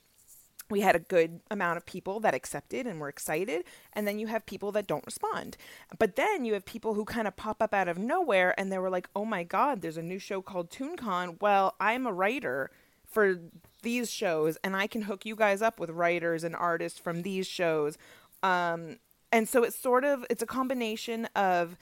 [0.70, 3.64] We had a good amount of people that accepted and were excited.
[3.92, 5.58] And then you have people that don't respond.
[5.98, 8.78] But then you have people who kind of pop up out of nowhere and they
[8.78, 11.40] were like, oh my God, there's a new show called ToonCon.
[11.42, 12.70] Well, I'm a writer
[13.04, 13.40] for
[13.82, 17.46] these shows and I can hook you guys up with writers and artists from these
[17.46, 17.98] shows.
[18.42, 18.96] Um,
[19.34, 21.76] and so it's sort of it's a combination of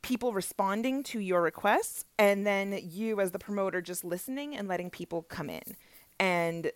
[0.00, 4.88] people responding to your requests and then you as the promoter just listening and letting
[4.88, 5.76] people come in.
[6.18, 6.72] And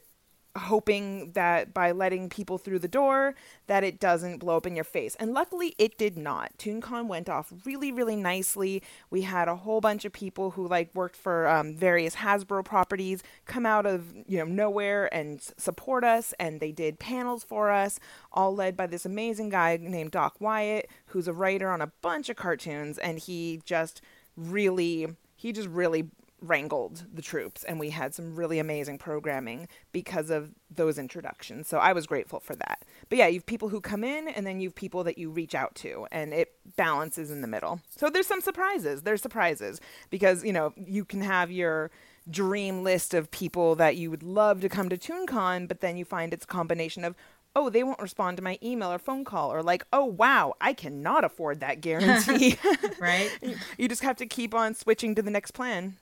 [0.56, 3.34] hoping that by letting people through the door
[3.68, 5.14] that it doesn't blow up in your face.
[5.16, 6.52] And luckily it did not.
[6.58, 8.82] Tooncon went off really really nicely.
[9.10, 13.22] We had a whole bunch of people who like worked for um, various hasbro properties
[13.46, 17.98] come out of you know nowhere and support us and they did panels for us
[18.32, 22.28] all led by this amazing guy named doc wyatt who's a writer on a bunch
[22.28, 24.02] of cartoons and he just
[24.36, 26.08] really he just really
[26.42, 31.68] wrangled the troops and we had some really amazing programming because of those introductions.
[31.68, 32.82] So I was grateful for that.
[33.08, 35.30] But yeah, you have people who come in and then you have people that you
[35.30, 37.80] reach out to and it balances in the middle.
[37.96, 39.02] So there's some surprises.
[39.02, 41.90] There's surprises because, you know, you can have your
[42.28, 46.04] dream list of people that you would love to come to ToonCon, but then you
[46.04, 47.14] find it's a combination of
[47.54, 50.72] oh, they won't respond to my email or phone call, or like, oh, wow, I
[50.72, 52.56] cannot afford that guarantee.
[52.98, 53.30] right?
[53.78, 55.96] you just have to keep on switching to the next plan.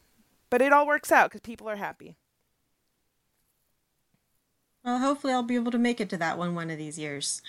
[0.51, 2.17] But it all works out because people are happy.
[4.85, 7.43] Well, hopefully I'll be able to make it to that one one of these years.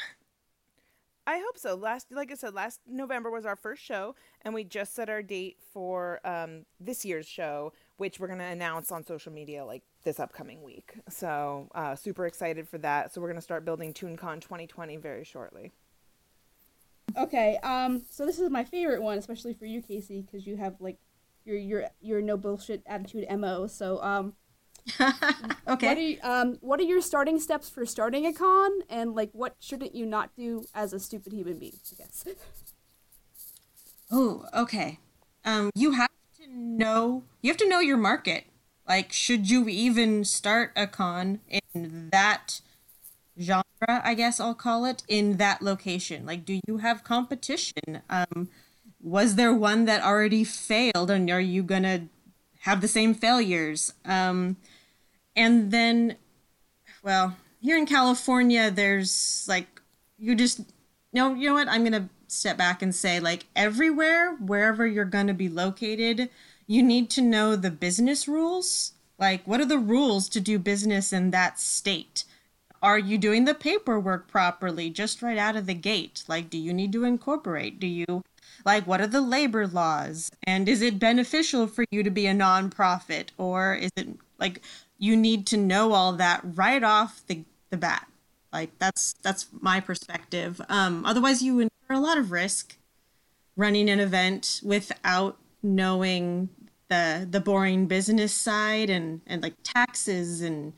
[1.25, 1.75] I hope so.
[1.75, 5.21] Last, like I said, last November was our first show, and we just set our
[5.21, 9.83] date for um, this year's show, which we're going to announce on social media like
[10.03, 10.95] this upcoming week.
[11.09, 13.13] So, uh, super excited for that.
[13.13, 15.71] So, we're going to start building ToonCon 2020 very shortly.
[17.17, 20.75] Okay, um, so this is my favorite one, especially for you, Casey, because you have
[20.79, 20.97] like
[21.45, 23.67] your your your no bullshit attitude mo.
[23.67, 24.33] So um,
[25.67, 25.87] okay.
[25.87, 29.29] What are you, um what are your starting steps for starting a con, and like
[29.33, 31.77] what shouldn't you not do as a stupid human being?
[31.91, 32.25] I guess.
[34.11, 34.99] oh, okay.
[35.45, 38.45] Um, you have to know you have to know your market.
[38.87, 41.39] Like, should you even start a con
[41.73, 42.61] in that
[43.39, 43.63] genre?
[43.87, 46.25] I guess I'll call it in that location.
[46.25, 48.01] Like, do you have competition?
[48.09, 48.49] Um
[49.03, 52.03] was there one that already failed and are you going to
[52.61, 53.93] have the same failures?
[54.05, 54.57] Um,
[55.35, 56.17] and then
[57.03, 59.81] well here in california there's like
[60.17, 60.61] you just
[61.13, 61.67] no you know what?
[61.67, 66.29] I'm going to step back and say like everywhere wherever you're going to be located
[66.67, 68.93] you need to know the business rules.
[69.17, 72.23] Like what are the rules to do business in that state?
[72.81, 76.23] Are you doing the paperwork properly just right out of the gate?
[76.27, 77.79] Like do you need to incorporate?
[77.79, 78.23] Do you
[78.65, 80.29] like what are the labor laws?
[80.43, 83.29] And is it beneficial for you to be a nonprofit?
[83.37, 84.61] Or is it like
[84.97, 88.07] you need to know all that right off the, the bat?
[88.53, 90.61] Like that's that's my perspective.
[90.69, 92.77] Um otherwise you incur a lot of risk
[93.55, 96.49] running an event without knowing
[96.89, 100.73] the the boring business side and and like taxes and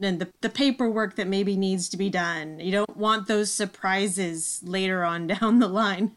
[0.00, 2.58] and the, the paperwork that maybe needs to be done.
[2.58, 6.12] You don't want those surprises later on down the line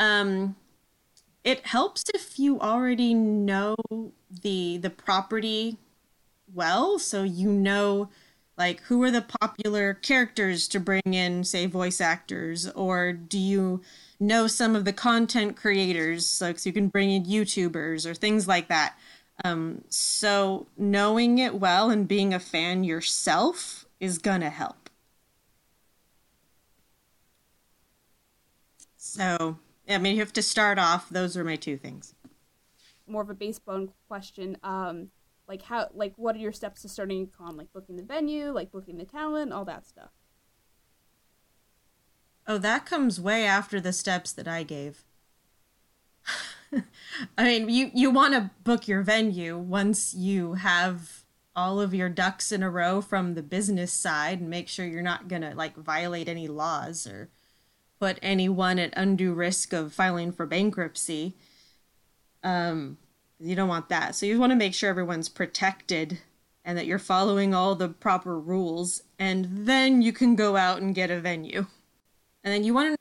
[0.00, 0.56] um,
[1.44, 3.76] it helps if you already know
[4.42, 5.78] the the property
[6.54, 8.08] well, so you know
[8.58, 13.82] like who are the popular characters to bring in say voice actors or do you
[14.20, 18.48] know some of the content creators like so you can bring in youtubers or things
[18.48, 18.96] like that.
[19.44, 24.90] Um, so knowing it well and being a fan yourself is gonna help.
[28.96, 29.58] So
[29.90, 31.08] I mean, you have to start off.
[31.08, 32.14] Those are my two things.
[33.06, 34.56] More of a baseball question.
[34.62, 35.08] Um,
[35.48, 37.56] like how, like, what are your steps to starting a con?
[37.56, 40.10] Like booking the venue, like booking the talent, all that stuff.
[42.46, 45.04] Oh, that comes way after the steps that I gave.
[47.38, 51.24] I mean, you you want to book your venue once you have
[51.56, 55.02] all of your ducks in a row from the business side and make sure you're
[55.02, 57.28] not going to like violate any laws or
[58.00, 61.34] put anyone at undue risk of filing for bankruptcy.
[62.42, 62.96] Um,
[63.38, 64.14] you don't want that.
[64.14, 66.18] So you want to make sure everyone's protected
[66.64, 70.94] and that you're following all the proper rules, and then you can go out and
[70.94, 71.66] get a venue.
[72.44, 72.96] And then you want to know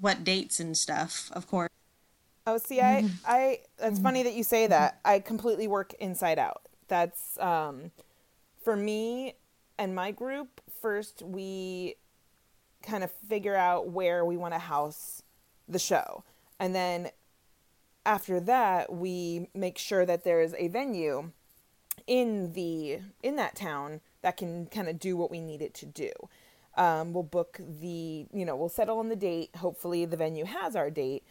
[0.00, 1.70] what dates and stuff, of course.
[2.46, 4.98] Oh, see, I, I, that's funny that you say that.
[5.04, 6.62] I completely work inside out.
[6.88, 7.92] That's, um,
[8.62, 9.34] for me
[9.78, 11.94] and my group, first we
[12.84, 15.22] kind of figure out where we want to house
[15.68, 16.24] the show.
[16.60, 17.10] And then
[18.06, 21.32] after that, we make sure that there is a venue
[22.06, 25.86] in the in that town that can kind of do what we need it to
[25.86, 26.10] do.
[26.76, 29.54] Um, we'll book the, you know, we'll settle on the date.
[29.56, 31.24] Hopefully, the venue has our date,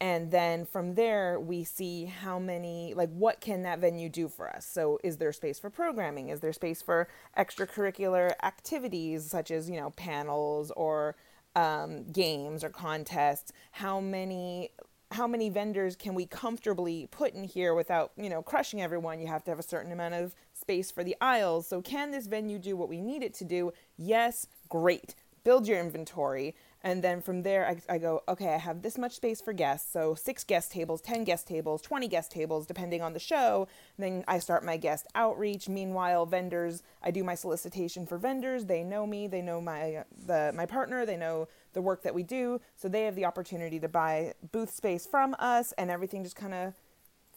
[0.00, 4.48] and then from there we see how many, like, what can that venue do for
[4.48, 4.64] us?
[4.64, 6.30] So, is there space for programming?
[6.30, 11.16] Is there space for extracurricular activities such as, you know, panels or
[11.54, 13.52] um, games or contests?
[13.72, 14.70] How many
[15.12, 19.18] how many vendors can we comfortably put in here without, you know, crushing everyone?
[19.18, 21.66] You have to have a certain amount of space for the aisles.
[21.66, 23.72] So can this venue do what we need it to do?
[23.96, 25.16] Yes, great.
[25.42, 26.54] Build your inventory.
[26.82, 29.92] And then from there, I, I, go, okay, I have this much space for guests.
[29.92, 33.68] So six guest tables, 10 guest tables, 20 guest tables, depending on the show.
[33.98, 35.68] then I start my guest outreach.
[35.68, 38.64] Meanwhile, vendors, I do my solicitation for vendors.
[38.64, 42.22] They know me, they know my, the, my partner, they know the work that we
[42.22, 42.60] do.
[42.76, 46.54] So they have the opportunity to buy booth space from us, and everything just kind
[46.54, 46.74] of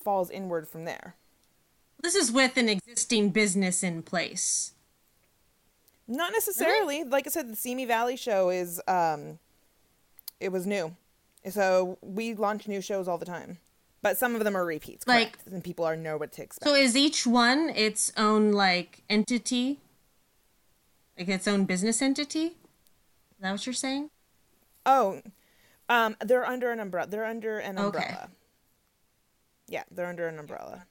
[0.02, 1.16] falls inward from there.
[2.02, 4.73] This is with an existing business in place.
[6.08, 7.00] Not necessarily.
[7.00, 7.10] Really?
[7.10, 9.40] Like I said, the Simi Valley show is um
[10.40, 10.96] it was new.
[11.50, 13.60] So we launch new shows all the time.
[14.02, 16.68] But some of them are repeats, like, and people are know what to expect.
[16.68, 19.80] So is each one its own like entity?
[21.18, 22.48] Like its own business entity?
[22.48, 22.54] Is
[23.40, 24.10] that what you're saying?
[24.86, 25.22] Oh.
[25.88, 27.08] Um they're under an umbrella.
[27.08, 28.06] They're under an umbrella.
[28.06, 28.34] Okay.
[29.70, 30.86] Yeah, they're under an umbrella.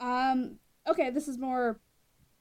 [0.00, 1.78] Um okay, this is more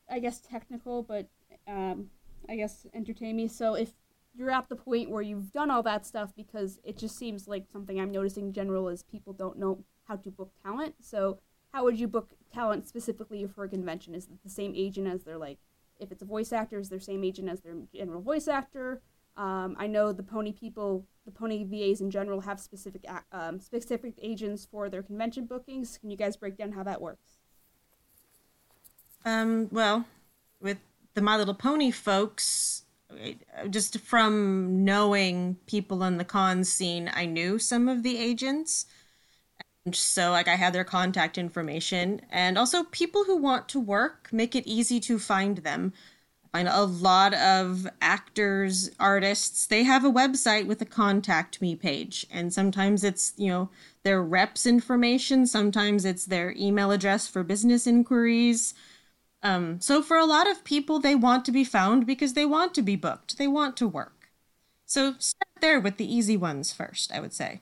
[0.10, 1.28] I guess technical, but
[1.68, 2.10] um,
[2.50, 3.48] I guess entertain me.
[3.48, 3.94] So if
[4.36, 7.66] you're at the point where you've done all that stuff, because it just seems like
[7.72, 10.96] something I'm noticing in general is people don't know how to book talent.
[11.02, 11.40] So
[11.72, 14.16] how would you book talent specifically for a convention?
[14.16, 15.60] Is it the same agent as their like,
[16.00, 19.02] if it's a voice actor, is their same agent as their general voice actor?
[19.36, 24.14] Um, I know the pony people, the pony VAs in general, have specific um, specific
[24.22, 25.98] agents for their convention bookings.
[25.98, 27.43] Can you guys break down how that works?
[29.26, 30.06] Um, well,
[30.60, 30.80] with
[31.14, 32.84] the My Little Pony folks,
[33.70, 38.86] just from knowing people in the con scene, I knew some of the agents.
[39.86, 42.22] And so, like, I had their contact information.
[42.30, 45.94] And also, people who want to work make it easy to find them.
[46.46, 51.76] I find a lot of actors, artists, they have a website with a contact me
[51.76, 52.26] page.
[52.32, 53.70] And sometimes it's, you know,
[54.04, 58.74] their reps information, sometimes it's their email address for business inquiries.
[59.44, 62.74] Um, so for a lot of people, they want to be found because they want
[62.76, 63.38] to be booked.
[63.38, 64.30] They want to work.
[64.86, 67.60] So start there with the easy ones first, I would say.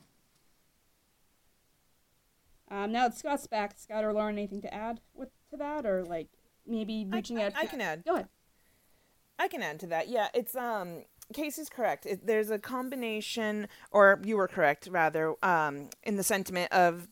[2.70, 6.06] Um, now that Scott's back, Scott or Lauren, anything to add with to that, or
[6.06, 6.28] like
[6.66, 7.54] maybe reaching I, out?
[7.56, 8.06] I, I can add.
[8.06, 8.28] Go ahead.
[9.38, 10.08] I can add to that.
[10.08, 12.06] Yeah, it's um Casey's correct.
[12.06, 17.08] It, there's a combination, or you were correct rather, um, in the sentiment of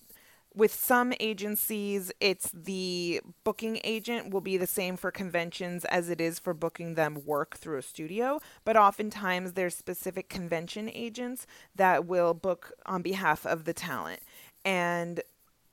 [0.60, 6.20] with some agencies, it's the booking agent will be the same for conventions as it
[6.20, 8.42] is for booking them work through a studio.
[8.66, 14.20] But oftentimes, there's specific convention agents that will book on behalf of the talent.
[14.66, 15.22] And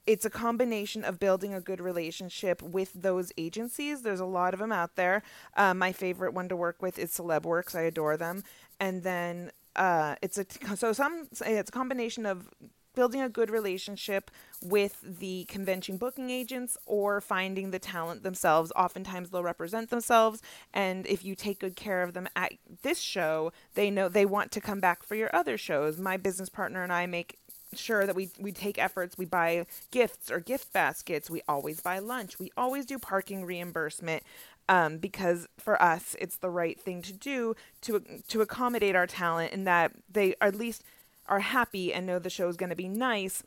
[0.07, 4.03] it's a combination of building a good relationship with those agencies.
[4.03, 5.25] There's a lot of them out there.
[5.57, 7.75] Uh, my favorite one to work with is Celebworks.
[7.75, 8.45] I adore them.
[8.79, 10.47] And then uh, it's a
[10.77, 12.49] so some it's a combination of
[12.97, 18.73] building a good relationship with the convention booking agents or finding the talent themselves.
[18.77, 20.43] Oftentimes they'll represent themselves
[20.73, 24.53] and if you take good care of them at this show, they know they want
[24.53, 25.99] to come back for your other shows.
[25.99, 27.39] My business partner and I make
[27.75, 31.99] sure that we we take efforts we buy gifts or gift baskets we always buy
[31.99, 34.23] lunch we always do parking reimbursement
[34.69, 39.53] um, because for us it's the right thing to do to to accommodate our talent
[39.53, 40.85] and that they at least
[41.29, 43.43] are happy and know the show is going to be nice.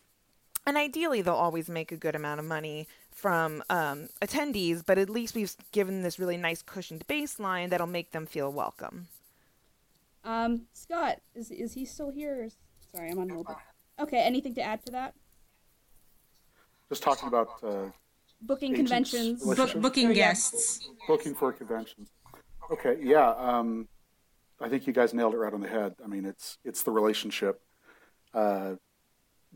[0.65, 5.10] And ideally, they'll always make a good amount of money from um, attendees, but at
[5.10, 9.08] least we've given this really nice cushioned baseline that'll make them feel welcome.
[10.24, 12.50] Um, Scott, is is he still here?
[12.93, 13.48] Sorry, I'm on hold.
[14.00, 15.13] Okay, anything to add to that?
[16.89, 17.89] Just talking about uh,
[18.41, 22.10] booking conventions, Book, booking guests, booking for conventions.
[22.72, 23.30] Okay, yeah.
[23.32, 23.88] Um,
[24.62, 25.95] I think you guys nailed it right on the head.
[26.04, 27.62] I mean, it's it's the relationship
[28.34, 28.76] uh,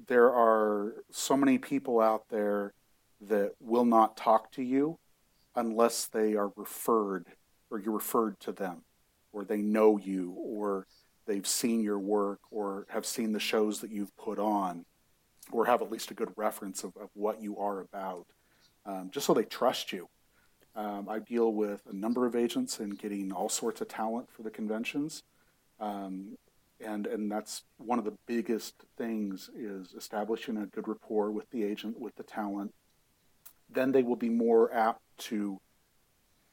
[0.08, 2.74] there are so many people out there
[3.22, 4.98] that will not talk to you
[5.56, 7.28] unless they are referred
[7.70, 8.82] or you're referred to them
[9.32, 10.88] or they know you or
[11.26, 14.86] they've seen your work or have seen the shows that you've put on
[15.52, 18.26] or have at least a good reference of, of what you are about.
[18.86, 20.10] um, just so they trust you.
[20.76, 24.42] Um, I deal with a number of agents and getting all sorts of talent for
[24.42, 25.24] the conventions.
[25.80, 26.38] Um,
[26.86, 31.64] and, and that's one of the biggest things is establishing a good rapport with the
[31.64, 32.74] agent, with the talent.
[33.70, 35.60] Then they will be more apt to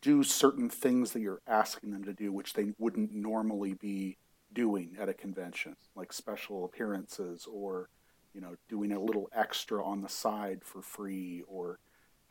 [0.01, 4.17] do certain things that you're asking them to do, which they wouldn't normally be
[4.53, 7.89] doing at a convention, like special appearances or,
[8.35, 11.79] you know, doing a little extra on the side for free or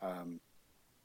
[0.02, 0.40] um,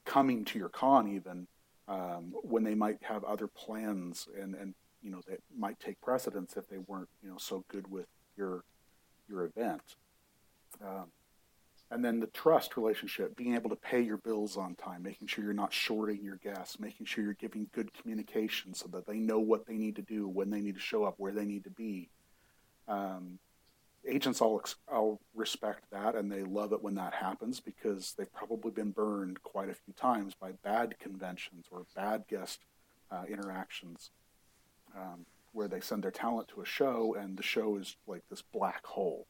[0.06, 1.48] coming to your con even
[1.88, 4.74] um, when they might have other plans and, and
[5.06, 8.64] you know that might take precedence if they weren't you know so good with your
[9.30, 9.96] your event.
[10.84, 11.06] Um,
[11.92, 15.44] and then the trust relationship, being able to pay your bills on time, making sure
[15.44, 19.40] you're not shorting your guests, making sure you're giving good communication so that they know
[19.40, 21.70] what they need to do, when they need to show up, where they need to
[21.70, 22.10] be.
[22.88, 23.38] Um,
[24.08, 28.72] agents all, all respect that and they love it when that happens because they've probably
[28.72, 32.60] been burned quite a few times by bad conventions or bad guest
[33.12, 34.12] uh, interactions
[34.96, 38.42] um, where they send their talent to a show and the show is like this
[38.42, 39.28] black hole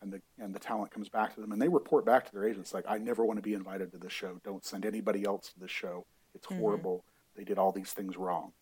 [0.00, 2.46] and the and the talent comes back to them and they report back to their
[2.46, 5.52] agents like I never want to be invited to this show don't send anybody else
[5.52, 6.60] to this show it's mm-hmm.
[6.60, 7.04] horrible
[7.36, 8.52] they did all these things wrong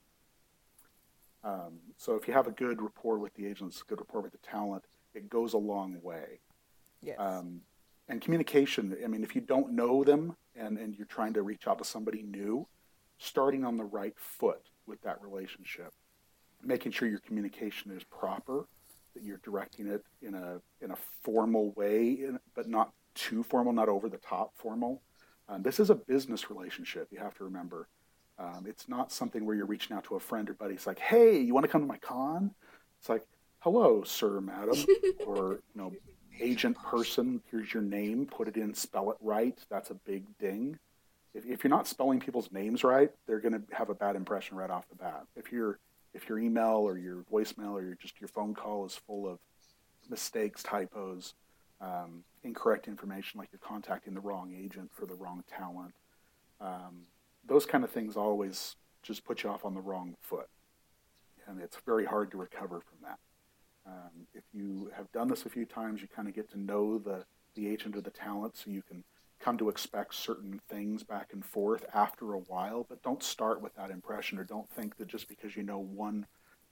[1.43, 4.39] um, so if you have a good rapport with the agents good rapport with the
[4.39, 4.85] talent
[5.15, 6.41] it goes a long way.
[7.03, 7.17] Yes.
[7.19, 7.63] Um,
[8.09, 11.67] and communication, I mean, if you don't know them and, and you're trying to reach
[11.67, 12.67] out to somebody new,
[13.19, 15.93] starting on the right foot with that relationship,
[16.63, 18.67] making sure your communication is proper,
[19.15, 23.73] that you're directing it in a in a formal way, in, but not too formal,
[23.73, 25.03] not over the top formal.
[25.49, 27.09] Um, this is a business relationship.
[27.11, 27.89] You have to remember.
[28.39, 30.75] Um, it's not something where you're reaching out to a friend or buddy.
[30.75, 32.53] It's like, hey, you want to come to my con?
[32.99, 33.27] It's like,
[33.59, 34.77] hello, sir, madam,
[35.27, 35.93] or you know,
[36.41, 37.43] agent person.
[37.51, 38.27] Here's your name.
[38.27, 38.75] Put it in.
[38.75, 39.59] Spell it right.
[39.71, 40.79] That's a big ding.
[41.35, 44.57] If, if you're not spelling people's names right, they're going to have a bad impression
[44.57, 45.25] right off the bat.
[45.37, 45.79] If your
[46.15, 49.39] if your email or your voicemail or your, just your phone call is full of
[50.09, 51.35] mistakes, typos,
[51.81, 55.95] um, incorrect information, like you're contacting the wrong agent for the wrong talent,
[56.61, 57.03] um,
[57.47, 60.49] those kind of things always just put you off on the wrong foot,
[61.47, 63.19] and it's very hard to recover from that.
[63.87, 66.99] Um, if you have done this a few times, you kind of get to know
[66.99, 69.05] the, the agent or the talent, so you can
[69.41, 73.75] come to expect certain things back and forth after a while, but don't start with
[73.75, 76.27] that impression or don't think that just because you know one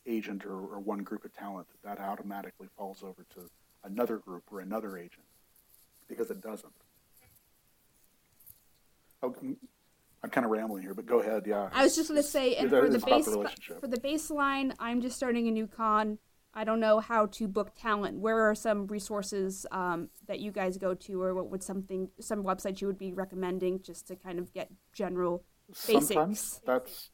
[0.07, 3.49] agent or, or one group of talent that that automatically falls over to
[3.85, 5.25] another group or another agent,
[6.09, 6.73] because it doesn't.
[9.23, 9.57] Oh, mm,
[10.23, 11.45] I'm kind of rambling here, but go ahead.
[11.47, 11.71] Yeah.
[11.73, 13.27] I was just going to say, and for the base
[13.81, 16.19] for the baseline, I'm just starting a new con.
[16.59, 18.19] I don't know how to book talent.
[18.19, 22.43] Where are some resources um, that you guys go to, or what would something some
[22.43, 25.45] websites you would be recommending just to kind of get general
[25.87, 26.09] basics?
[26.09, 27.11] Sometimes that's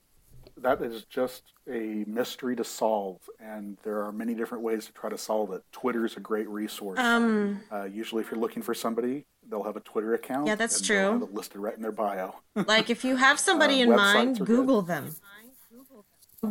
[0.57, 5.11] that is just a mystery to solve, and there are many different ways to try
[5.11, 5.63] to solve it.
[5.73, 6.99] Twitter is a great resource.
[6.99, 10.47] Um, uh, usually, if you're looking for somebody, they'll have a Twitter account.
[10.47, 11.29] Yeah, that's true.
[11.31, 12.35] listed right in their bio.
[12.55, 14.89] like if you have somebody uh, in mind, Google good.
[14.89, 15.17] them.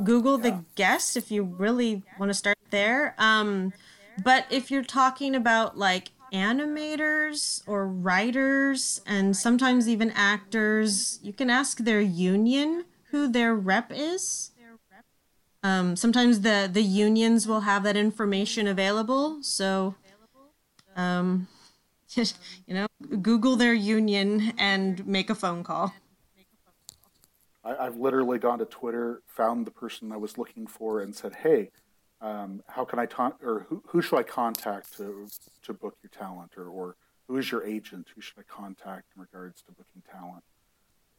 [0.04, 0.52] Google yeah.
[0.52, 3.16] the guest if you really want to start there.
[3.18, 3.72] Um,
[4.22, 11.50] but if you're talking about like animators or writers and sometimes even actors, you can
[11.50, 14.52] ask their union who their rep is.
[15.62, 19.96] Um, sometimes the the unions will have that information available, so
[20.98, 21.48] um,
[22.16, 22.88] you know,
[23.22, 25.94] Google their union and make a phone call.
[27.64, 31.36] I, have literally gone to Twitter, found the person I was looking for, and said,
[31.36, 31.70] "Hey,
[32.24, 35.28] um, how can I talk, or who, who should I contact to
[35.64, 36.96] to book your talent, or or
[37.28, 38.08] who is your agent?
[38.16, 40.44] Who should I contact in regards to booking talent?"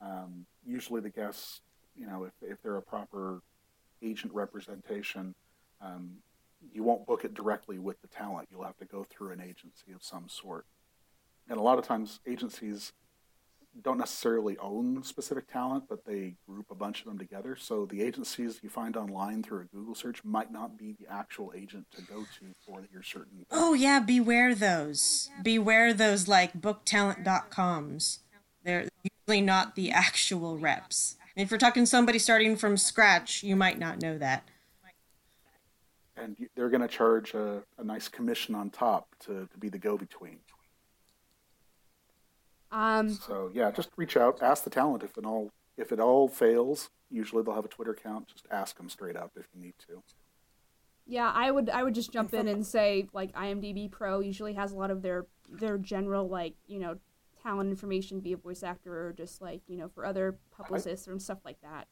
[0.01, 1.61] Um, usually, the guests,
[1.95, 3.43] you know, if if they're a proper
[4.03, 5.35] agent representation,
[5.83, 6.17] um,
[6.73, 8.49] you won't book it directly with the talent.
[8.51, 10.65] You'll have to go through an agency of some sort.
[11.51, 12.95] And a lot of times, agencies
[13.83, 17.57] don't necessarily own specific talent, but they group a bunch of them together.
[17.57, 21.53] So the agencies you find online through a Google search might not be the actual
[21.57, 23.47] agent to go to for your certain.
[23.51, 25.31] Oh yeah, beware those.
[25.43, 28.21] Beware those like booktalent.coms.
[28.65, 31.17] They're usually not the actual reps.
[31.37, 34.49] if you're talking somebody starting from scratch, you might not know that.
[36.17, 39.79] And they're going to charge a, a nice commission on top to, to be the
[39.79, 40.39] go-between.
[42.75, 46.27] Um, so yeah, just reach out, ask the talent if it all if it all
[46.27, 46.91] fails.
[47.09, 48.27] Usually they'll have a Twitter account.
[48.27, 50.03] Just ask them straight up if you need to.
[51.07, 54.73] Yeah, I would I would just jump in and say like IMDb Pro usually has
[54.73, 56.97] a lot of their their general like you know
[57.41, 61.23] talent information, be a voice actor, or just like you know for other publicists and
[61.23, 61.87] stuff like that.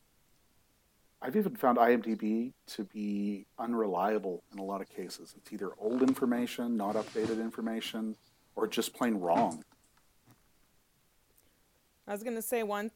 [1.21, 5.33] I've even found IMDb to be unreliable in a lot of cases.
[5.37, 8.17] It's either old information, not updated information,
[8.57, 9.63] or just plain wrong.
[12.07, 12.91] I was gonna say one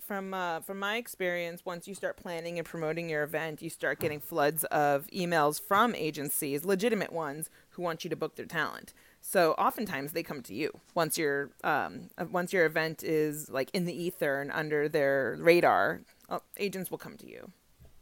[0.00, 1.64] from uh, from my experience.
[1.64, 5.94] Once you start planning and promoting your event, you start getting floods of emails from
[5.94, 8.94] agencies, legitimate ones, who want you to book their talent.
[9.20, 13.70] So oftentimes they come to you once your um, uh, once your event is like
[13.74, 16.02] in the ether and under their radar.
[16.28, 17.50] Oh, agents will come to you.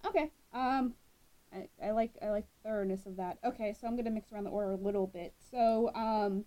[0.06, 0.30] Okay.
[0.52, 0.94] Um,
[1.52, 3.38] I, I like I like thoroughness of that.
[3.44, 5.34] Okay, so I'm gonna mix around the order a little bit.
[5.50, 6.44] So um,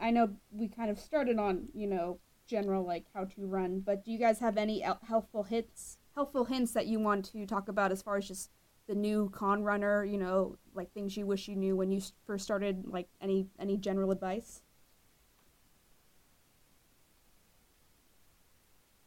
[0.00, 2.18] I know we kind of started on you know
[2.52, 6.72] general like how to run, but do you guys have any helpful hits helpful hints
[6.72, 8.50] that you want to talk about as far as just
[8.86, 10.04] the new con runner?
[10.04, 12.84] You know, like things you wish you knew when you first started.
[12.86, 14.62] Like any any general advice?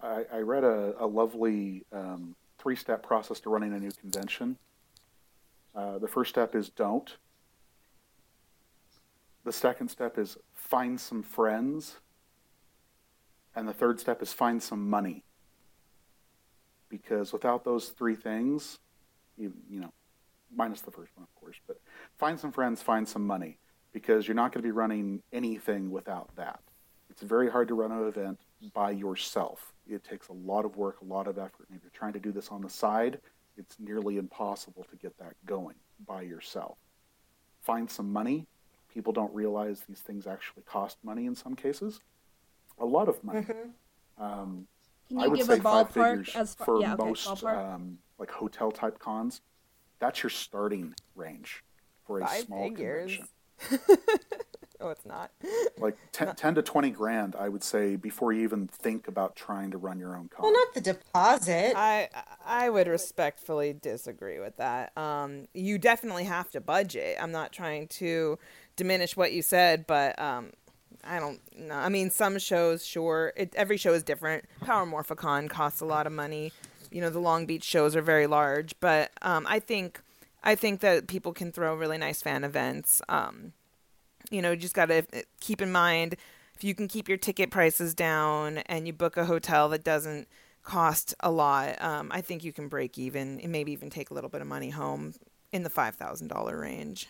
[0.01, 4.57] I, I read a, a lovely um, three step process to running a new convention.
[5.75, 7.17] Uh, the first step is don't.
[9.43, 11.99] The second step is find some friends.
[13.55, 15.23] And the third step is find some money.
[16.89, 18.79] Because without those three things,
[19.37, 19.93] you, you know,
[20.55, 21.79] minus the first one, of course, but
[22.17, 23.59] find some friends, find some money.
[23.93, 26.59] Because you're not going to be running anything without that.
[27.09, 28.39] It's very hard to run an event
[28.73, 29.71] by yourself.
[29.87, 31.67] It takes a lot of work, a lot of effort.
[31.69, 33.19] And if you're trying to do this on the side,
[33.57, 35.75] it's nearly impossible to get that going
[36.05, 36.77] by yourself.
[37.61, 38.47] Find some money.
[38.93, 42.01] People don't realize these things actually cost money in some cases.
[42.79, 43.41] A lot of money.
[43.41, 44.23] Mm-hmm.
[44.23, 44.67] Um,
[45.09, 48.99] Can you give a ballpark as far, for yeah, okay, most um, like hotel type
[48.99, 49.41] cons?
[49.99, 51.63] That's your starting range
[52.05, 53.19] for a five small figures.
[53.59, 53.97] convention.
[54.81, 55.31] Oh, it's not.
[55.77, 59.71] like 10, 10, to 20 grand, I would say, before you even think about trying
[59.71, 60.43] to run your own con.
[60.43, 61.73] Well, not the deposit.
[61.75, 62.09] I
[62.45, 64.95] I would respectfully disagree with that.
[64.97, 67.17] Um, you definitely have to budget.
[67.19, 68.37] I'm not trying to
[68.75, 70.51] diminish what you said, but um,
[71.03, 71.75] I don't know.
[71.75, 73.33] I mean, some shows, sure.
[73.35, 74.45] It, every show is different.
[74.61, 76.51] Power Morphicon costs a lot of money.
[76.91, 80.01] You know, the Long Beach shows are very large, but um, I think
[80.43, 83.01] I think that people can throw really nice fan events.
[83.09, 83.53] Um,
[84.29, 86.15] you know, you just got to uh, keep in mind
[86.55, 90.27] if you can keep your ticket prices down and you book a hotel that doesn't
[90.63, 94.13] cost a lot, um, I think you can break even and maybe even take a
[94.13, 95.13] little bit of money home
[95.51, 97.09] in the $5,000 range.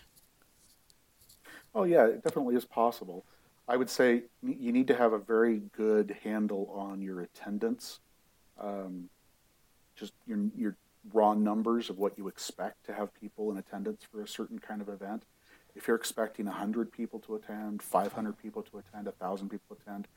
[1.73, 3.23] Oh, yeah, it definitely is possible.
[3.67, 7.99] I would say you need to have a very good handle on your attendance,
[8.59, 9.09] um,
[9.95, 10.77] just your, your
[11.13, 14.81] raw numbers of what you expect to have people in attendance for a certain kind
[14.81, 15.23] of event
[15.75, 20.07] if you're expecting 100 people to attend, 500 people to attend, 1,000 people to attend,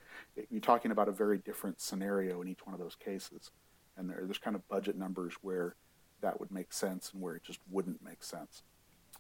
[0.51, 3.51] you're talking about a very different scenario in each one of those cases.
[3.97, 5.75] And there, there's kind of budget numbers where
[6.21, 8.63] that would make sense and where it just wouldn't make sense.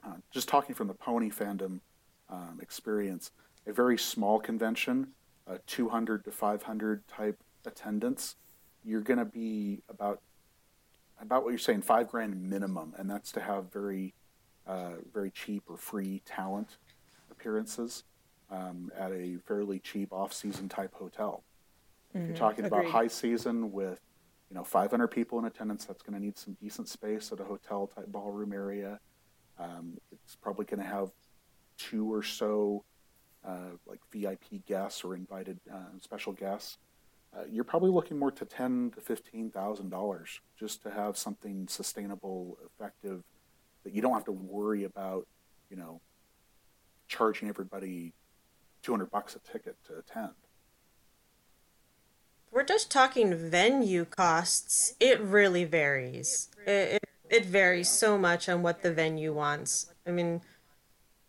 [0.07, 1.81] Uh, just talking from the pony fandom
[2.31, 3.33] um, experience,
[3.69, 5.09] a very small convention,
[5.47, 8.37] a 200 to 500 type attendance,
[8.85, 10.21] you're going to be about
[11.21, 14.14] about what you're saying, five grand minimum, and that's to have very
[14.66, 16.77] uh, very cheap or free talent
[17.31, 18.05] appearances
[18.51, 21.43] um, at a fairly cheap off-season type hotel.
[22.11, 22.19] Mm-hmm.
[22.19, 22.45] If you're mm-hmm.
[22.45, 22.81] talking Agreed.
[22.81, 24.01] about high season with
[24.49, 27.45] you know 500 people in attendance, that's going to need some decent space at a
[27.45, 29.01] hotel type ballroom area.
[29.59, 31.11] Um, it's probably going to have
[31.77, 32.85] two or so
[33.86, 36.78] like VIP guests or invited uh, special guests.
[37.36, 41.68] Uh, you're probably looking more to ten to fifteen thousand dollars just to have something
[41.68, 43.22] sustainable, effective,
[43.84, 45.26] that you don't have to worry about,
[45.70, 46.01] you know,
[47.07, 48.12] charging everybody
[48.82, 50.34] 200 bucks a ticket to attend.
[52.51, 54.95] We're just talking venue costs.
[55.01, 56.49] It really varies.
[56.66, 59.93] It, it, it varies so much on what the venue wants.
[60.07, 60.41] I mean,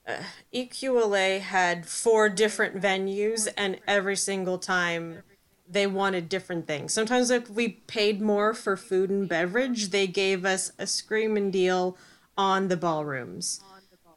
[0.10, 5.24] uh, EQLA had four different venues, and every single time
[5.70, 6.94] they wanted different things.
[6.94, 11.96] Sometimes, if we paid more for food and beverage, they gave us a screaming deal
[12.38, 13.62] on the ballrooms.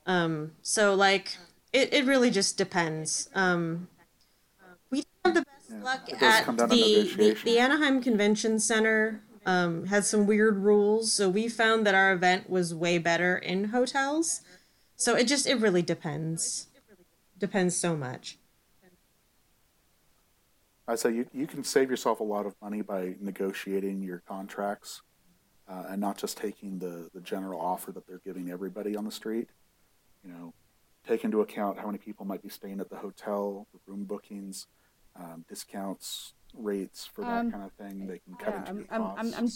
[0.07, 1.36] Um, so like
[1.72, 3.28] it, it really just depends.
[3.34, 3.88] Um,
[4.90, 10.05] we have the best yeah, luck at the, the, the Anaheim Convention Center um, had
[10.05, 14.43] some weird rules, so we found that our event was way better in hotels.
[15.03, 16.69] So it just it really depends.
[17.37, 18.39] Depends so much.
[20.87, 25.03] I say you, you can save yourself a lot of money by negotiating your contracts
[25.69, 29.11] uh, and not just taking the, the general offer that they're giving everybody on the
[29.11, 29.49] street.
[30.25, 30.55] You know,
[31.05, 34.69] take into account how many people might be staying at the hotel, the room bookings,
[35.17, 38.07] um, discounts, rates for that Um, kind of thing.
[38.07, 39.35] They can cut Yeah, into I'm, your I'm, costs.
[39.35, 39.49] I'm, I'm,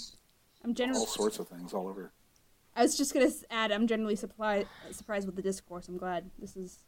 [0.64, 1.00] I'm generally.
[1.00, 2.12] all sorts of things all over.
[2.76, 5.88] I was just gonna add, I'm generally surprised surprised with the discourse.
[5.88, 6.84] I'm glad this is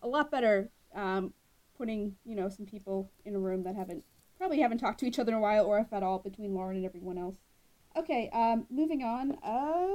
[0.00, 0.70] a lot better.
[0.94, 1.34] Um,
[1.76, 4.04] putting you know some people in a room that haven't
[4.36, 6.76] probably haven't talked to each other in a while, or if at all, between Lauren
[6.76, 7.36] and everyone else.
[7.96, 9.32] Okay, um, moving on.
[9.42, 9.88] Uh,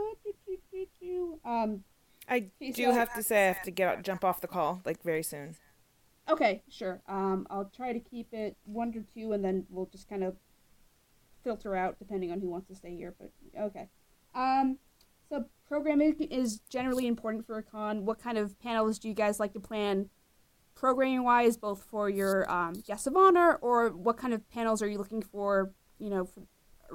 [1.45, 1.84] um,
[2.28, 4.47] I Okay, do so- have to say I have to get out, jump off the
[4.47, 5.55] call like very soon.
[6.28, 7.01] okay, sure.
[7.07, 10.36] Um, I'll try to keep it one to two, and then we'll just kind of
[11.43, 13.13] filter out depending on who wants to stay here.
[13.17, 13.88] But okay.
[14.36, 14.80] Um,
[15.74, 18.05] programming is generally important for a con.
[18.05, 20.07] What kind of panels do you guys like to plan,
[20.76, 24.88] programming wise, both for your um, guests of honor, or what kind of panels are
[24.88, 25.71] you looking for?
[25.97, 26.43] You know, for,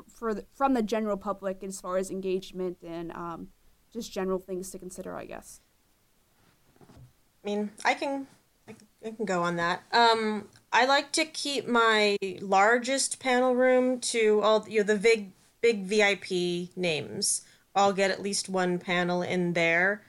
[0.06, 3.48] for the, from the general public as far as engagement and um,
[3.92, 5.60] just general things to consider, I guess.
[6.80, 6.84] I
[7.42, 8.28] mean, I can,
[8.68, 8.74] I
[9.10, 9.82] can, go on that.
[9.90, 15.32] Um, I like to keep my largest panel room to all you know the big
[15.62, 17.42] big VIP names.
[17.74, 20.02] I'll get at least one panel in there,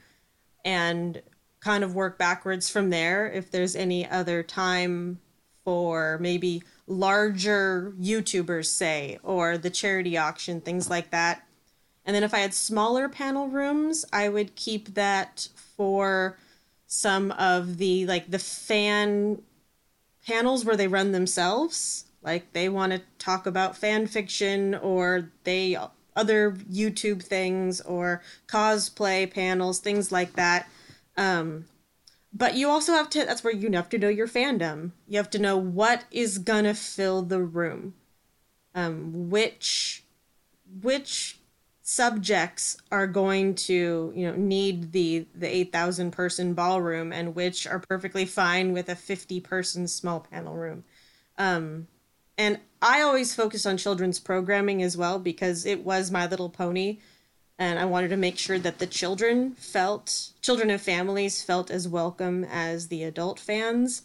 [0.64, 1.22] and
[1.60, 3.30] kind of work backwards from there.
[3.30, 5.20] If there's any other time
[5.64, 11.46] for maybe larger YouTubers, say, or the charity auction, things like that.
[12.04, 16.38] And then if I had smaller panel rooms, I would keep that for
[16.86, 19.42] some of the like the fan
[20.26, 25.76] panels where they run themselves like they want to talk about fan fiction or they
[26.20, 30.68] other youtube things or cosplay panels things like that.
[31.16, 31.64] Um
[32.32, 34.92] but you also have to that's where you have to know your fandom.
[35.08, 37.94] You have to know what is gonna fill the room.
[38.74, 40.04] Um which
[40.82, 41.38] which
[41.82, 47.80] subjects are going to you know need the the 8000 person ballroom and which are
[47.80, 50.84] perfectly fine with a 50 person small panel room.
[51.38, 51.88] Um
[52.36, 56.98] and i always focus on children's programming as well because it was my little pony
[57.58, 61.86] and i wanted to make sure that the children felt children and families felt as
[61.86, 64.02] welcome as the adult fans.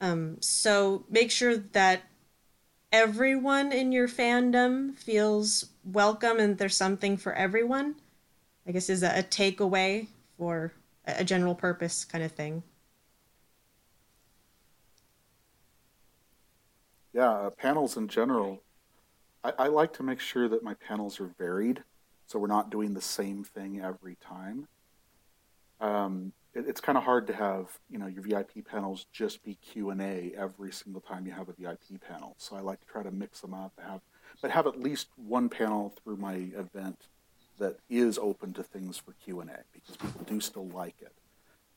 [0.00, 2.02] Um so make sure that
[2.92, 7.94] everyone in your fandom feels welcome and there's something for everyone.
[8.66, 10.72] I guess is a, a takeaway for
[11.06, 12.62] a, a general purpose kind of thing
[17.12, 18.62] Yeah, uh, panels in general.
[19.42, 21.82] I, I like to make sure that my panels are varied,
[22.26, 24.68] so we're not doing the same thing every time.
[25.80, 29.56] Um, it, it's kind of hard to have you know your VIP panels just be
[29.56, 32.36] Q and A every single time you have a VIP panel.
[32.38, 34.02] So I like to try to mix them up, have
[34.40, 37.08] but have at least one panel through my event
[37.58, 41.12] that is open to things for Q and A because people do still like it.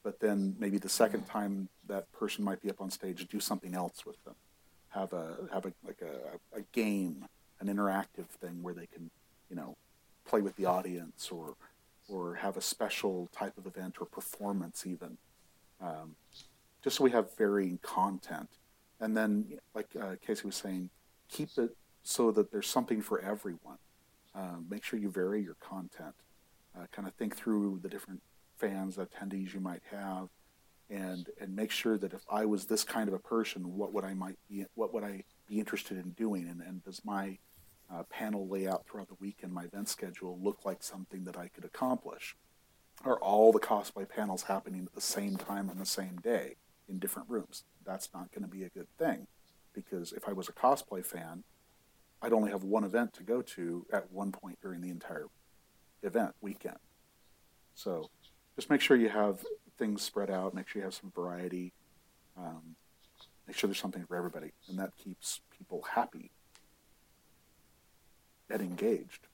[0.04, 3.74] But then maybe the second time that person might be up on stage, do something
[3.74, 4.36] else with them
[4.94, 7.26] have a have a like a, a game,
[7.60, 9.10] an interactive thing where they can,
[9.50, 9.76] you know,
[10.26, 11.56] play with the audience or
[12.10, 15.18] or have a special type of event or performance even,
[15.82, 16.16] um,
[16.84, 18.50] just so we have varying content.
[19.00, 20.90] And then, like uh, Casey was saying,
[21.30, 23.78] keep it so that there's something for everyone.
[24.36, 26.16] Um, make sure you vary your content.
[26.76, 28.22] Uh, kind of think through the different
[28.58, 30.30] fans, attendees you might have,
[30.94, 34.06] and and make sure that if I was this kind of a person, what would
[34.06, 37.40] I might be what would I be interested in doing, and, and does my
[37.94, 41.48] uh, panel layout throughout the week and my event schedule look like something that I
[41.48, 42.36] could accomplish?
[43.04, 46.56] Are all the cosplay panels happening at the same time on the same day
[46.88, 47.64] in different rooms?
[47.86, 49.28] That's not going to be a good thing,
[49.74, 51.44] because if I was a cosplay fan,
[52.22, 55.28] I'd only have one event to go to at one point during the entire
[56.04, 56.78] event weekend.
[57.76, 58.10] So
[58.56, 59.44] just make sure you have
[59.84, 60.54] things spread out.
[60.54, 61.74] Make sure you have some variety.
[62.38, 62.76] Um,
[63.46, 66.32] make sure there's something for everybody, and that keeps people happy
[68.50, 69.28] and engaged.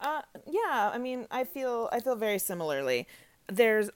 [0.00, 3.08] Uh, yeah, I mean, I feel I feel very similarly.
[3.48, 3.90] There's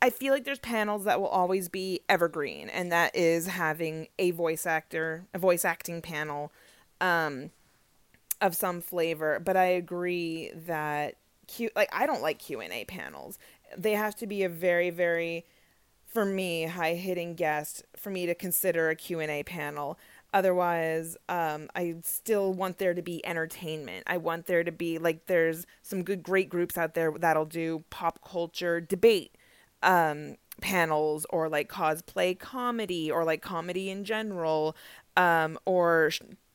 [0.00, 4.30] I feel like there's panels that will always be evergreen, and that is having a
[4.30, 6.52] voice actor, a voice acting panel,
[7.00, 7.50] um,
[8.42, 9.40] of some flavor.
[9.40, 11.14] But I agree that
[11.46, 13.38] Q, like I don't like Q and A panels.
[13.76, 15.46] They have to be a very, very,
[16.04, 19.98] for me, high hitting guest for me to consider a Q and A panel.
[20.34, 24.04] Otherwise, um, I still want there to be entertainment.
[24.06, 27.84] I want there to be like there's some good, great groups out there that'll do
[27.90, 29.36] pop culture debate
[29.82, 34.76] um, panels or like cosplay comedy or like comedy in general
[35.16, 36.10] um, or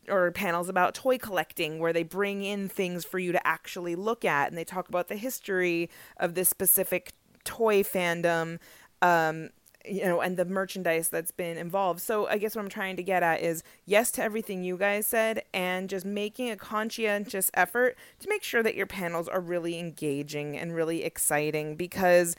[0.08, 4.24] or panels about toy collecting where they bring in things for you to actually look
[4.26, 8.60] at and they talk about the history of this specific toy fandom
[9.02, 9.50] um,
[9.90, 12.02] you know, and the merchandise that's been involved.
[12.02, 15.08] So I guess what I'm trying to get at is yes to everything you guys
[15.08, 19.80] said and just making a conscientious effort to make sure that your panels are really
[19.80, 22.36] engaging and really exciting because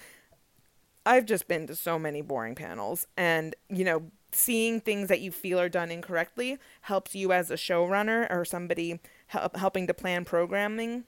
[1.07, 4.03] I've just been to so many boring panels and, you know,
[4.33, 9.01] seeing things that you feel are done incorrectly helps you as a showrunner or somebody
[9.29, 11.05] help, helping to plan programming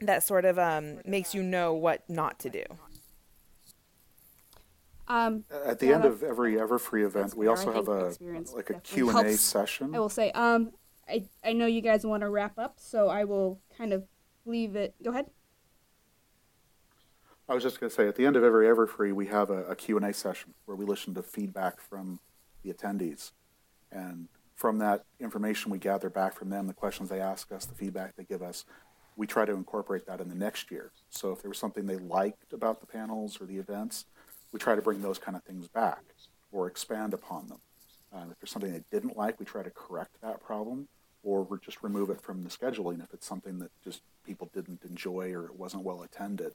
[0.00, 2.64] that sort of um, makes you know what not to do.
[5.08, 8.12] Um, At the end of every Everfree event, we also have a
[8.54, 9.40] like a Q and A helps.
[9.40, 9.94] session.
[9.94, 10.72] I will say, um,
[11.08, 14.04] I I know you guys want to wrap up, so I will kind of
[14.46, 14.94] leave it.
[15.02, 15.26] Go ahead.
[17.48, 19.64] I was just going to say, at the end of every Everfree, we have a,
[19.64, 22.20] a Q&A session where we listen to feedback from
[22.62, 23.32] the attendees.
[23.90, 27.74] And from that information we gather back from them, the questions they ask us, the
[27.74, 28.64] feedback they give us,
[29.16, 30.92] we try to incorporate that in the next year.
[31.10, 34.06] So if there was something they liked about the panels or the events,
[34.52, 36.02] we try to bring those kind of things back
[36.50, 37.58] or expand upon them.
[38.12, 40.88] Um, if there's something they didn't like, we try to correct that problem
[41.22, 45.32] or just remove it from the scheduling if it's something that just people didn't enjoy
[45.32, 46.52] or it wasn't well attended.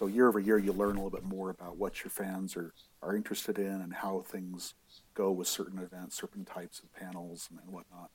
[0.00, 2.72] So year over year, you learn a little bit more about what your fans are,
[3.02, 4.72] are interested in and how things
[5.12, 8.08] go with certain events, certain types of panels and, and whatnot.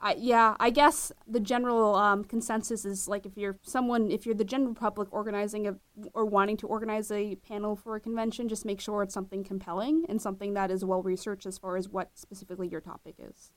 [0.00, 4.34] I, yeah, I guess the general um, consensus is like if you're someone, if you're
[4.34, 5.76] the general public organizing a,
[6.14, 10.04] or wanting to organize a panel for a convention, just make sure it's something compelling
[10.08, 13.52] and something that is well researched as far as what specifically your topic is.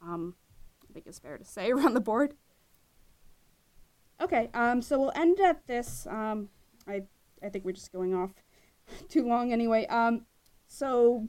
[0.00, 0.34] Um,
[0.88, 2.32] I think it's fair to say around the board.
[4.20, 6.06] Okay, um, so we'll end at this.
[6.08, 6.48] Um,
[6.86, 7.02] I
[7.42, 8.32] I think we're just going off
[9.08, 9.86] too long anyway.
[9.86, 10.26] Um,
[10.66, 11.28] so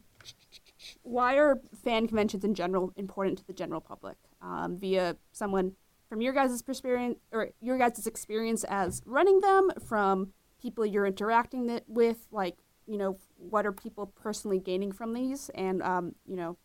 [1.03, 4.17] why are fan conventions in general important to the general public?
[4.41, 5.73] Um, via someone
[6.07, 11.79] from your guys' experience or your guys' experience as running them, from people you're interacting
[11.87, 16.57] with, like you know, what are people personally gaining from these, and um, you know,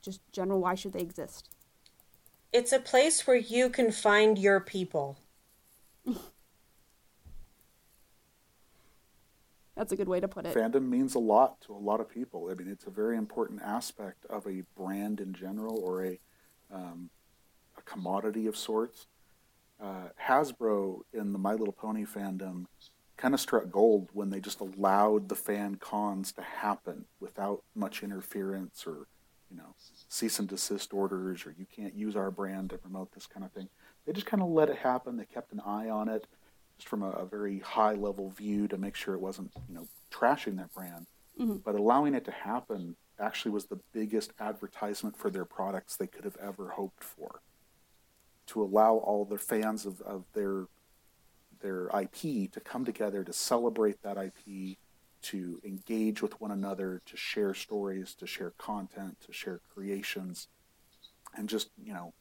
[0.00, 1.50] just general why should they exist?
[2.52, 5.18] It's a place where you can find your people.
[9.78, 10.56] That's a good way to put it.
[10.56, 12.48] Fandom means a lot to a lot of people.
[12.50, 16.18] I mean, it's a very important aspect of a brand in general or a,
[16.74, 17.10] um,
[17.76, 19.06] a commodity of sorts.
[19.80, 22.66] Uh, Hasbro in the My Little Pony fandom
[23.16, 28.02] kind of struck gold when they just allowed the fan cons to happen without much
[28.02, 29.06] interference or,
[29.48, 29.76] you know,
[30.08, 33.52] cease and desist orders or you can't use our brand to promote this kind of
[33.52, 33.68] thing.
[34.04, 35.16] They just kind of let it happen.
[35.16, 36.26] They kept an eye on it
[36.78, 39.86] just from a, a very high level view to make sure it wasn't, you know,
[40.10, 41.06] trashing their brand.
[41.38, 41.56] Mm-hmm.
[41.64, 46.24] But allowing it to happen actually was the biggest advertisement for their products they could
[46.24, 47.40] have ever hoped for.
[48.46, 50.66] To allow all the fans of, of their
[51.60, 54.76] their IP to come together to celebrate that IP,
[55.20, 60.46] to engage with one another, to share stories, to share content, to share creations,
[61.36, 62.14] and just, you know,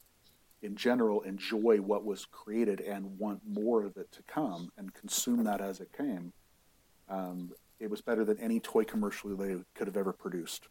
[0.62, 5.44] in general enjoy what was created and want more of it to come and consume
[5.44, 6.34] that as it came.
[7.10, 10.68] Um, it was better than any toy commercial they could have ever produced.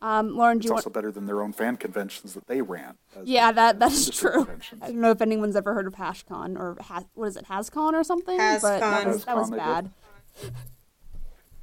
[0.00, 0.78] Um, Lauren, do It's you want?
[0.86, 2.94] also better than their own fan conventions that they ran.
[3.16, 4.46] as- Yeah, that that is true.
[4.80, 7.94] I don't know if anyone's ever heard of HashCon or ha- what is it, HasCon
[7.94, 8.36] or something?
[8.38, 9.06] But that HasCon.
[9.06, 9.90] was, that was HasCon, they bad.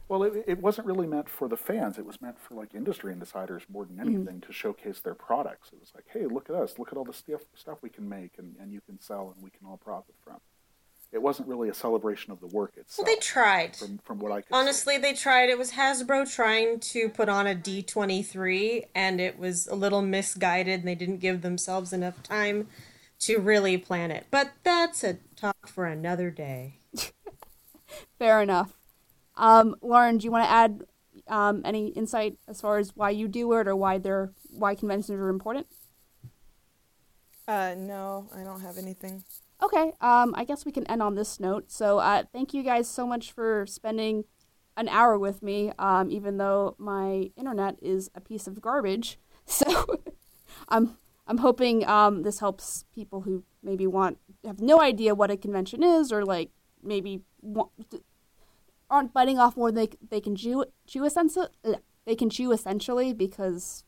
[0.08, 0.10] Did.
[0.10, 1.98] Well, it, it wasn't really meant for the fans.
[1.98, 4.16] It was meant for like industry insiders more than mm-hmm.
[4.16, 5.70] anything to showcase their products.
[5.74, 6.78] It was like, hey, look at us.
[6.78, 9.44] Look at all the stuff stuff we can make and, and you can sell and
[9.44, 10.38] we can all profit from.
[11.12, 13.08] It wasn't really a celebration of the work itself.
[13.08, 13.76] Well, they tried.
[13.78, 14.60] From, from what I could see.
[14.60, 15.50] Honestly, they tried.
[15.50, 20.80] It was Hasbro trying to put on a D23, and it was a little misguided,
[20.80, 22.68] and they didn't give themselves enough time
[23.20, 24.26] to really plan it.
[24.30, 26.80] But that's a talk for another day.
[28.20, 28.74] Fair enough.
[29.38, 30.84] Um, Lauren, do you want to add
[31.28, 35.20] um, any insight as far as why you do it or why they're why conventions
[35.20, 35.68] are important?
[37.48, 39.24] Uh, no, I don't have anything.
[39.64, 41.72] Okay, um, I guess we can end on this note.
[41.72, 44.26] So, uh, thank you guys so much for spending
[44.76, 49.20] an hour with me, um, even though my internet is a piece of garbage.
[49.48, 49.86] So,
[50.70, 55.38] I'm I'm hoping um, this helps people who maybe want have no idea what a
[55.38, 56.50] convention is, or like
[56.82, 57.70] maybe want,
[58.90, 61.48] aren't biting off more than they they can chew chew essentially.
[62.06, 63.84] They can chew essentially because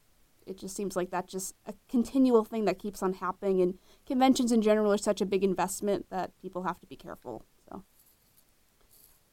[0.45, 4.51] it just seems like that's just a continual thing that keeps on happening and conventions
[4.51, 7.83] in general are such a big investment that people have to be careful so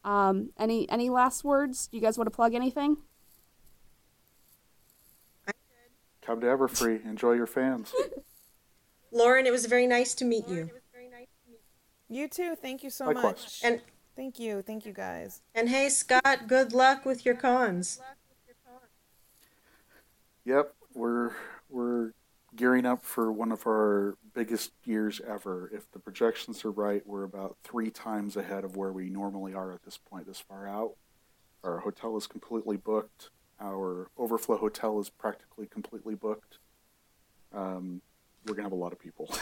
[0.05, 2.97] um, any any last words do you guys want to plug anything
[6.25, 7.05] Come to Everfree.
[7.05, 7.93] Enjoy your fans.
[9.13, 10.71] Lauren, it was very nice to meet you.
[12.09, 12.55] You too.
[12.55, 13.25] Thank you so Likewise.
[13.25, 13.61] much.
[13.63, 13.81] And
[14.17, 14.63] thank you.
[14.63, 15.41] Thank you guys.
[15.55, 18.01] and hey Scott, good luck with your cons.
[20.45, 21.31] Yep, we're
[21.71, 22.13] we're
[22.55, 25.71] gearing up for one of our biggest years ever.
[25.73, 29.73] If the projections are right, we're about three times ahead of where we normally are
[29.73, 30.27] at this point.
[30.27, 30.93] This far out,
[31.63, 33.31] our hotel is completely booked.
[33.61, 36.59] Our overflow hotel is practically completely booked.
[37.53, 38.03] Um,
[38.47, 39.35] we're gonna have a lot of people.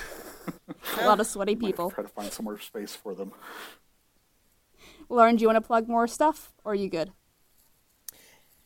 [1.00, 1.90] A lot of sweaty people.
[1.90, 3.32] Try to find some more space for them.
[5.08, 7.12] Lauren, do you want to plug more stuff, or are you good?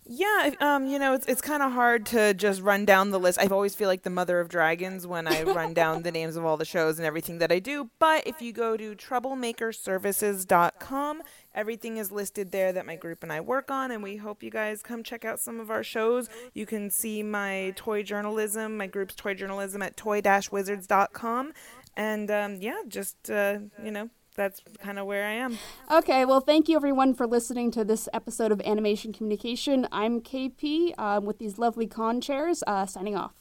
[0.08, 3.40] Yeah, um, you know, it's it's kind of hard to just run down the list.
[3.40, 6.44] I always feel like the mother of dragons when I run down the names of
[6.44, 7.90] all the shows and everything that I do.
[7.98, 11.22] But if you go to troublemakerservices.com,
[11.56, 14.50] everything is listed there that my group and I work on, and we hope you
[14.50, 16.28] guys come check out some of our shows.
[16.54, 21.52] You can see my toy journalism, my group's toy journalism at toy-wizards.com,
[21.96, 25.58] and um, yeah, just uh, you know, that's kind of where I am.
[25.90, 29.88] Okay, well, thank you everyone for listening to this episode of Animation Communication.
[29.90, 33.32] I'm KP um, with these lovely con chairs, uh, signing off.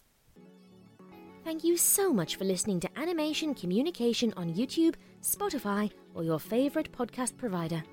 [1.44, 6.92] Thank you so much for listening to Animation Communication on YouTube, Spotify, or your favorite
[6.92, 7.84] podcast provider.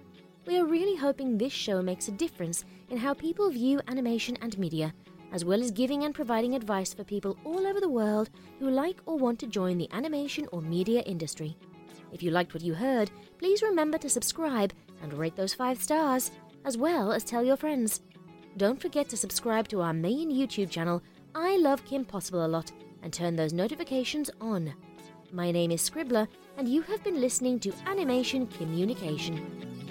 [0.46, 4.56] We are really hoping this show makes a difference in how people view animation and
[4.58, 4.94] media,
[5.32, 9.00] as well as giving and providing advice for people all over the world who like
[9.06, 11.56] or want to join the animation or media industry.
[12.12, 16.30] If you liked what you heard, please remember to subscribe and rate those five stars,
[16.64, 18.02] as well as tell your friends.
[18.56, 21.02] Don't forget to subscribe to our main YouTube channel,
[21.34, 22.70] I Love Kim Possible a Lot,
[23.02, 24.74] and turn those notifications on.
[25.32, 29.81] My name is Scribbler, and you have been listening to Animation Communication.